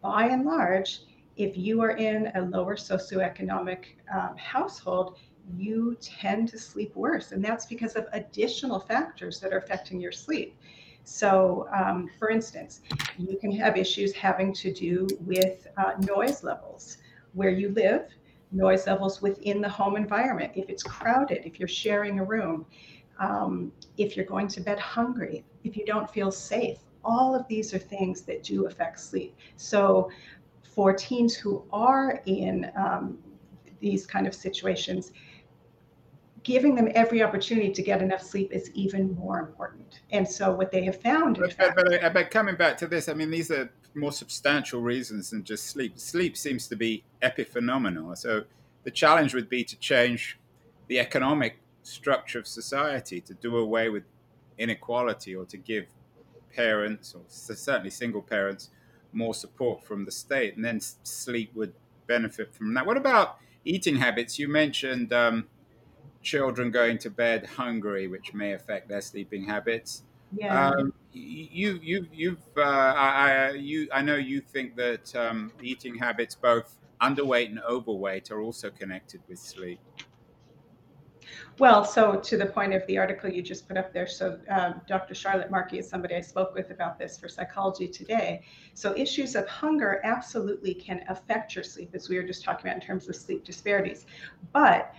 By 0.00 0.26
and 0.28 0.46
large, 0.46 1.00
if 1.36 1.56
you 1.56 1.82
are 1.82 1.96
in 1.96 2.30
a 2.34 2.42
lower 2.42 2.76
socioeconomic 2.76 3.84
um, 4.14 4.36
household, 4.36 5.18
you 5.56 5.96
tend 6.00 6.48
to 6.48 6.58
sleep 6.58 6.94
worse. 6.94 7.32
And 7.32 7.44
that's 7.44 7.66
because 7.66 7.96
of 7.96 8.06
additional 8.12 8.80
factors 8.80 9.40
that 9.40 9.52
are 9.52 9.58
affecting 9.58 10.00
your 10.00 10.12
sleep. 10.12 10.56
So, 11.04 11.68
um, 11.74 12.08
for 12.18 12.30
instance, 12.30 12.80
you 13.18 13.36
can 13.38 13.50
have 13.52 13.76
issues 13.76 14.12
having 14.12 14.52
to 14.54 14.72
do 14.72 15.08
with 15.20 15.66
uh, 15.76 15.92
noise 16.00 16.44
levels 16.44 16.98
where 17.32 17.50
you 17.50 17.70
live, 17.70 18.08
noise 18.52 18.86
levels 18.86 19.22
within 19.22 19.60
the 19.60 19.68
home 19.68 19.96
environment, 19.96 20.52
if 20.54 20.68
it's 20.68 20.82
crowded, 20.82 21.42
if 21.44 21.58
you're 21.58 21.68
sharing 21.68 22.18
a 22.18 22.24
room, 22.24 22.66
um, 23.18 23.70
if 23.96 24.16
you're 24.16 24.26
going 24.26 24.48
to 24.48 24.60
bed 24.60 24.78
hungry, 24.78 25.44
if 25.64 25.76
you 25.76 25.84
don't 25.84 26.10
feel 26.10 26.30
safe. 26.30 26.78
All 27.04 27.34
of 27.34 27.46
these 27.48 27.72
are 27.72 27.78
things 27.78 28.22
that 28.22 28.42
do 28.42 28.66
affect 28.66 29.00
sleep. 29.00 29.34
So, 29.56 30.10
for 30.62 30.92
teens 30.92 31.34
who 31.34 31.64
are 31.72 32.22
in 32.26 32.70
um, 32.76 33.18
these 33.80 34.06
kind 34.06 34.26
of 34.26 34.34
situations, 34.34 35.12
giving 36.42 36.74
them 36.74 36.88
every 36.94 37.22
opportunity 37.22 37.70
to 37.72 37.82
get 37.82 38.02
enough 38.02 38.22
sleep 38.22 38.52
is 38.52 38.70
even 38.72 39.14
more 39.14 39.40
important. 39.40 40.00
And 40.10 40.28
so, 40.28 40.52
what 40.52 40.70
they 40.70 40.84
have 40.84 41.00
found, 41.00 41.38
but, 41.38 41.52
fact, 41.52 41.76
but, 41.76 42.04
uh, 42.04 42.10
but, 42.10 42.30
coming 42.30 42.56
back 42.56 42.76
to 42.78 42.86
this, 42.86 43.08
I 43.08 43.14
mean, 43.14 43.30
these 43.30 43.50
are 43.50 43.70
more 43.94 44.12
substantial 44.12 44.80
reasons 44.80 45.30
than 45.30 45.44
just 45.44 45.66
sleep. 45.66 45.98
Sleep 45.98 46.36
seems 46.36 46.68
to 46.68 46.76
be 46.76 47.04
epiphenomenal. 47.22 48.16
So, 48.16 48.44
the 48.84 48.90
challenge 48.90 49.34
would 49.34 49.48
be 49.48 49.62
to 49.64 49.76
change 49.78 50.38
the 50.88 50.98
economic 50.98 51.58
structure 51.82 52.38
of 52.38 52.46
society 52.46 53.20
to 53.20 53.34
do 53.34 53.56
away 53.56 53.88
with 53.88 54.04
inequality 54.58 55.34
or 55.34 55.44
to 55.46 55.56
give 55.56 55.86
parents 56.54 57.14
or 57.14 57.22
certainly 57.28 57.90
single 57.90 58.22
parents 58.22 58.70
more 59.12 59.34
support 59.34 59.84
from 59.84 60.04
the 60.04 60.10
state, 60.10 60.56
and 60.56 60.64
then 60.64 60.80
sleep 61.02 61.54
would 61.54 61.72
benefit 62.06 62.54
from 62.54 62.74
that. 62.74 62.86
What 62.86 62.96
about 62.96 63.38
eating 63.64 63.96
habits? 63.96 64.38
You 64.38 64.48
mentioned 64.48 65.12
um, 65.12 65.48
children 66.22 66.70
going 66.70 66.98
to 66.98 67.10
bed 67.10 67.46
hungry, 67.56 68.06
which 68.06 68.34
may 68.34 68.52
affect 68.52 68.88
their 68.88 69.00
sleeping 69.00 69.44
habits. 69.44 70.02
Yeah. 70.32 70.68
Um, 70.68 70.92
you 71.12 71.78
you 71.82 72.06
you've 72.12 72.38
uh, 72.56 72.60
I, 72.62 73.50
you 73.52 73.88
I 73.92 74.02
know 74.02 74.16
you 74.16 74.40
think 74.40 74.76
that 74.76 75.14
um, 75.16 75.52
eating 75.62 75.96
habits, 75.96 76.34
both 76.34 76.78
underweight 77.00 77.46
and 77.46 77.60
overweight, 77.60 78.30
are 78.30 78.40
also 78.40 78.70
connected 78.70 79.20
with 79.28 79.38
sleep. 79.38 79.80
Well, 81.58 81.84
so 81.84 82.16
to 82.16 82.36
the 82.36 82.46
point 82.46 82.72
of 82.72 82.86
the 82.86 82.98
article 82.98 83.30
you 83.30 83.42
just 83.42 83.68
put 83.68 83.76
up 83.76 83.92
there, 83.92 84.06
so 84.06 84.38
um, 84.48 84.80
Dr. 84.88 85.14
Charlotte 85.14 85.50
Markey 85.50 85.78
is 85.78 85.88
somebody 85.88 86.14
I 86.14 86.20
spoke 86.20 86.54
with 86.54 86.70
about 86.70 86.98
this 86.98 87.18
for 87.18 87.28
Psychology 87.28 87.86
Today. 87.86 88.42
So 88.74 88.96
issues 88.96 89.34
of 89.34 89.46
hunger 89.46 90.00
absolutely 90.02 90.74
can 90.74 91.04
affect 91.08 91.54
your 91.54 91.64
sleep, 91.64 91.90
as 91.94 92.08
we 92.08 92.16
were 92.16 92.22
just 92.22 92.44
talking 92.44 92.66
about 92.66 92.80
in 92.80 92.86
terms 92.86 93.08
of 93.08 93.16
sleep 93.16 93.44
disparities. 93.44 94.06
But 94.52 94.94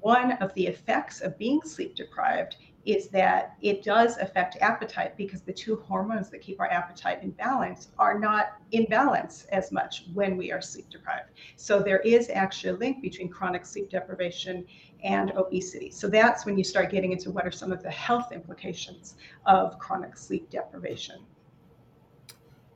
one 0.00 0.32
of 0.32 0.52
the 0.54 0.66
effects 0.66 1.20
of 1.20 1.38
being 1.38 1.60
sleep 1.62 1.94
deprived 1.94 2.56
is 2.86 3.08
that 3.08 3.56
it 3.60 3.82
does 3.82 4.16
affect 4.18 4.56
appetite 4.60 5.16
because 5.16 5.42
the 5.42 5.52
two 5.52 5.76
hormones 5.76 6.30
that 6.30 6.40
keep 6.40 6.58
our 6.60 6.70
appetite 6.70 7.22
in 7.22 7.30
balance 7.32 7.88
are 7.98 8.18
not 8.18 8.56
in 8.72 8.86
balance 8.86 9.44
as 9.52 9.70
much 9.70 10.06
when 10.14 10.36
we 10.36 10.50
are 10.50 10.62
sleep 10.62 10.88
deprived. 10.88 11.28
So 11.56 11.80
there 11.80 12.00
is 12.00 12.30
actually 12.30 12.70
a 12.70 12.76
link 12.76 13.02
between 13.02 13.28
chronic 13.28 13.66
sleep 13.66 13.90
deprivation 13.90 14.64
and 15.04 15.30
obesity. 15.32 15.90
So 15.90 16.08
that's 16.08 16.46
when 16.46 16.56
you 16.56 16.64
start 16.64 16.90
getting 16.90 17.12
into 17.12 17.30
what 17.30 17.46
are 17.46 17.50
some 17.50 17.70
of 17.70 17.82
the 17.82 17.90
health 17.90 18.32
implications 18.32 19.16
of 19.46 19.78
chronic 19.78 20.16
sleep 20.16 20.48
deprivation. 20.48 21.20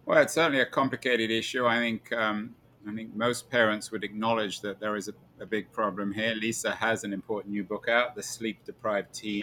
Well, 0.05 0.19
it's 0.19 0.35
certainly 0.35 0.61
a 0.61 0.67
complicated 0.67 1.31
issue. 1.31 1.67
I 1.67 1.79
think 1.79 2.13
um, 2.13 2.55
I 2.87 2.95
think 2.95 3.17
most 3.17 3.49
parents 3.49 3.91
would 3.91 4.05
acknowledge 4.05 4.61
that 4.61 4.79
there 4.79 4.97
is 4.97 5.09
a, 5.09 5.15
a, 5.41 5.47
big 5.47 5.73
problem 5.73 6.13
here. 6.13 6.35
Lisa 6.35 6.73
has 6.73 7.03
an 7.03 7.15
important 7.15 7.55
new 7.55 7.65
book 7.65 7.89
out, 7.89 8.15
The 8.15 8.23
Sleep 8.23 8.63
Deprived 8.67 9.15
Teen 9.15 9.43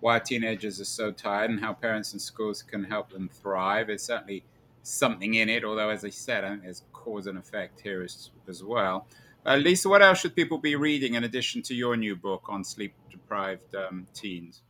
Why 0.00 0.18
Teenagers 0.18 0.80
Are 0.80 0.84
So 0.84 1.10
Tired 1.10 1.50
and 1.50 1.60
How 1.60 1.72
Parents 1.72 2.12
and 2.12 2.20
Schools 2.20 2.62
Can 2.62 2.84
Help 2.84 3.10
Them 3.10 3.28
Thrive. 3.28 3.86
There's 3.86 4.02
certainly 4.02 4.44
something 4.82 5.34
in 5.34 5.48
it, 5.48 5.64
although, 5.64 5.88
as 5.88 6.04
I 6.04 6.10
said, 6.10 6.44
I 6.44 6.50
think 6.50 6.62
there's 6.62 6.82
cause 6.92 7.26
and 7.26 7.38
effect 7.38 7.80
here 7.80 8.02
as, 8.02 8.30
as 8.48 8.62
well. 8.62 9.06
Uh, 9.46 9.56
Lisa, 9.56 9.88
what 9.88 10.02
else 10.02 10.20
should 10.20 10.34
people 10.34 10.58
be 10.58 10.76
reading 10.76 11.14
in 11.14 11.24
addition 11.24 11.62
to 11.62 11.74
your 11.74 11.96
new 11.96 12.16
book 12.16 12.44
on 12.48 12.64
sleep 12.64 12.94
deprived 13.10 13.74
um, 13.74 14.06
teens? 14.14 14.62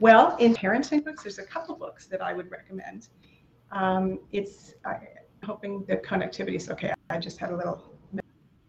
Well, 0.00 0.36
in 0.36 0.54
parenting 0.54 1.04
books, 1.04 1.22
there's 1.22 1.38
a 1.38 1.44
couple 1.44 1.74
books 1.76 2.06
that 2.06 2.20
I 2.20 2.32
would 2.34 2.50
recommend. 2.50 3.08
Um, 3.70 4.20
it's 4.32 4.74
I'm 4.84 5.00
hoping 5.42 5.84
the 5.86 5.96
connectivity 5.96 6.56
is 6.56 6.68
okay. 6.70 6.92
I 7.10 7.18
just 7.18 7.38
had 7.38 7.50
a 7.50 7.56
little 7.56 7.93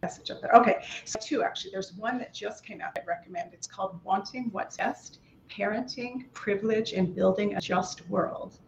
message 0.06 0.30
up 0.32 0.42
there. 0.42 0.56
Okay, 0.56 0.78
so 1.06 1.20
two 1.20 1.44
actually. 1.44 1.72
There's 1.72 1.94
one 1.94 2.18
that 2.20 2.34
just 2.34 2.66
came 2.66 2.80
out. 2.82 2.92
I 2.98 3.04
recommend. 3.06 3.54
It's 3.54 3.68
called 3.68 4.00
"Wanting 4.04 4.50
What's 4.52 4.78
Best: 4.78 5.20
Parenting, 5.50 6.32
Privilege, 6.34 6.94
and 6.94 7.16
Building 7.16 7.56
a 7.56 7.62
Just 7.62 8.08
World." 8.10 8.60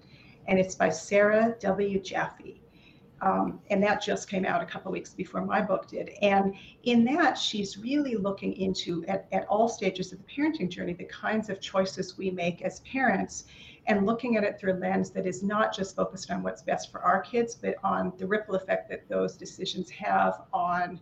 and 0.47 0.57
it's 0.57 0.75
by 0.75 0.89
Sarah 0.89 1.55
W. 1.59 1.99
Jaffe. 1.99 2.61
Um, 3.19 3.59
and 3.71 3.81
that 3.83 4.01
just 4.01 4.29
came 4.29 4.45
out 4.45 4.61
a 4.61 4.65
couple 4.65 4.91
weeks 4.91 5.13
before 5.13 5.43
my 5.43 5.59
book 5.59 5.87
did. 5.87 6.11
And 6.21 6.53
in 6.83 7.03
that, 7.05 7.37
she's 7.37 7.77
really 7.77 8.15
looking 8.15 8.53
into 8.53 9.03
at, 9.07 9.27
at 9.31 9.45
all 9.47 9.67
stages 9.67 10.13
of 10.13 10.19
the 10.19 10.25
parenting 10.25 10.69
journey 10.69 10.93
the 10.93 11.05
kinds 11.05 11.49
of 11.49 11.59
choices 11.59 12.17
we 12.17 12.29
make 12.29 12.61
as 12.61 12.81
parents 12.81 13.45
and 13.87 14.05
looking 14.05 14.35
at 14.35 14.43
it 14.43 14.59
through 14.59 14.73
a 14.73 14.79
lens 14.79 15.09
that 15.11 15.25
is 15.25 15.41
not 15.41 15.73
just 15.73 15.95
focused 15.95 16.29
on 16.29 16.43
what's 16.43 16.61
best 16.61 16.91
for 16.91 17.01
our 17.01 17.21
kids, 17.21 17.55
but 17.55 17.75
on 17.83 18.13
the 18.17 18.27
ripple 18.27 18.55
effect 18.55 18.89
that 18.89 19.07
those 19.07 19.35
decisions 19.35 19.89
have 19.89 20.41
on 20.53 20.99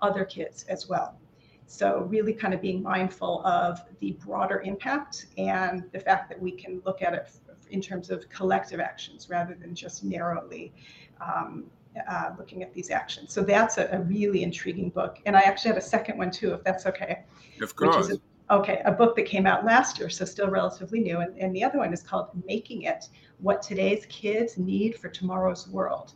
other 0.00 0.24
kids 0.24 0.64
as 0.68 0.88
well. 0.88 1.18
So, 1.66 2.06
really 2.08 2.32
kind 2.32 2.54
of 2.54 2.62
being 2.62 2.82
mindful 2.82 3.44
of 3.44 3.80
the 4.00 4.12
broader 4.24 4.62
impact 4.62 5.26
and 5.36 5.84
the 5.92 6.00
fact 6.00 6.30
that 6.30 6.40
we 6.40 6.52
can 6.52 6.80
look 6.86 7.02
at 7.02 7.12
it 7.12 7.28
in 7.70 7.82
terms 7.82 8.08
of 8.08 8.26
collective 8.30 8.80
actions 8.80 9.28
rather 9.28 9.54
than 9.54 9.74
just 9.74 10.02
narrowly 10.02 10.72
um, 11.20 11.64
uh, 12.10 12.30
looking 12.38 12.62
at 12.62 12.72
these 12.72 12.90
actions. 12.90 13.34
So, 13.34 13.42
that's 13.42 13.76
a, 13.76 13.86
a, 13.92 14.00
really 14.00 14.44
intriguing 14.44 14.88
book. 14.88 15.18
And 15.26 15.36
I 15.36 15.40
actually 15.40 15.68
have 15.68 15.76
a 15.76 15.82
second 15.82 16.16
one 16.16 16.30
too, 16.30 16.54
if 16.54 16.64
that's 16.64 16.86
okay. 16.86 17.24
Of 17.60 17.76
course. 17.76 18.12
Okay, 18.50 18.80
a 18.86 18.92
book 18.92 19.14
that 19.16 19.26
came 19.26 19.46
out 19.46 19.66
last 19.66 19.98
year, 19.98 20.08
so 20.08 20.24
still 20.24 20.48
relatively 20.48 21.00
new. 21.00 21.18
And, 21.18 21.36
and 21.36 21.54
the 21.54 21.62
other 21.62 21.76
one 21.78 21.92
is 21.92 22.02
called 22.02 22.28
Making 22.46 22.82
It 22.82 23.10
What 23.40 23.60
Today's 23.60 24.06
Kids 24.06 24.56
Need 24.56 24.96
for 24.96 25.10
Tomorrow's 25.10 25.68
World. 25.68 26.14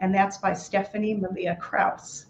And 0.00 0.12
that's 0.12 0.38
by 0.38 0.54
Stephanie 0.54 1.14
Malia 1.14 1.56
Krauss. 1.60 2.26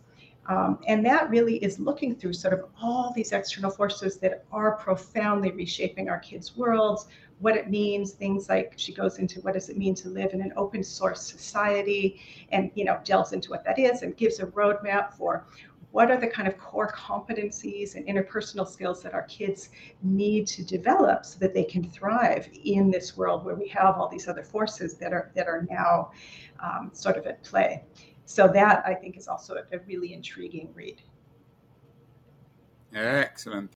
Um, 0.48 0.78
and 0.86 1.04
that 1.06 1.30
really 1.30 1.56
is 1.64 1.78
looking 1.78 2.14
through 2.14 2.34
sort 2.34 2.52
of 2.52 2.66
all 2.80 3.12
these 3.14 3.32
external 3.32 3.70
forces 3.70 4.18
that 4.18 4.44
are 4.52 4.72
profoundly 4.76 5.50
reshaping 5.52 6.10
our 6.10 6.18
kids' 6.18 6.54
worlds, 6.54 7.06
what 7.38 7.56
it 7.56 7.70
means, 7.70 8.12
things 8.12 8.50
like 8.50 8.74
she 8.76 8.92
goes 8.92 9.18
into 9.18 9.40
what 9.40 9.54
does 9.54 9.70
it 9.70 9.78
mean 9.78 9.94
to 9.94 10.10
live 10.10 10.34
in 10.34 10.42
an 10.42 10.52
open 10.56 10.82
source 10.82 11.20
society 11.22 12.20
and 12.50 12.70
you 12.74 12.84
know 12.84 12.98
delves 13.04 13.32
into 13.32 13.50
what 13.50 13.64
that 13.64 13.78
is 13.78 14.02
and 14.02 14.16
gives 14.16 14.40
a 14.40 14.46
roadmap 14.46 15.12
for 15.12 15.46
what 15.90 16.10
are 16.10 16.20
the 16.20 16.26
kind 16.26 16.46
of 16.46 16.58
core 16.58 16.92
competencies 16.92 17.94
and 17.94 18.06
interpersonal 18.06 18.68
skills 18.68 19.02
that 19.02 19.14
our 19.14 19.22
kids 19.22 19.70
need 20.02 20.46
to 20.46 20.62
develop 20.62 21.24
so 21.24 21.38
that 21.38 21.54
they 21.54 21.64
can 21.64 21.88
thrive 21.90 22.48
in 22.64 22.90
this 22.90 23.16
world 23.16 23.44
where 23.44 23.54
we 23.54 23.68
have 23.68 23.96
all 23.96 24.08
these 24.08 24.28
other 24.28 24.42
forces 24.42 24.94
that 24.98 25.12
are 25.12 25.30
that 25.34 25.46
are 25.46 25.66
now 25.70 26.10
um, 26.60 26.90
sort 26.92 27.16
of 27.16 27.26
at 27.26 27.42
play 27.42 27.82
so 28.28 28.46
that 28.46 28.82
I 28.86 28.94
think 28.94 29.16
is 29.16 29.26
also 29.26 29.54
a, 29.54 29.76
a 29.76 29.80
really 29.86 30.12
intriguing 30.12 30.68
read. 30.74 31.00
Excellent. 32.94 33.72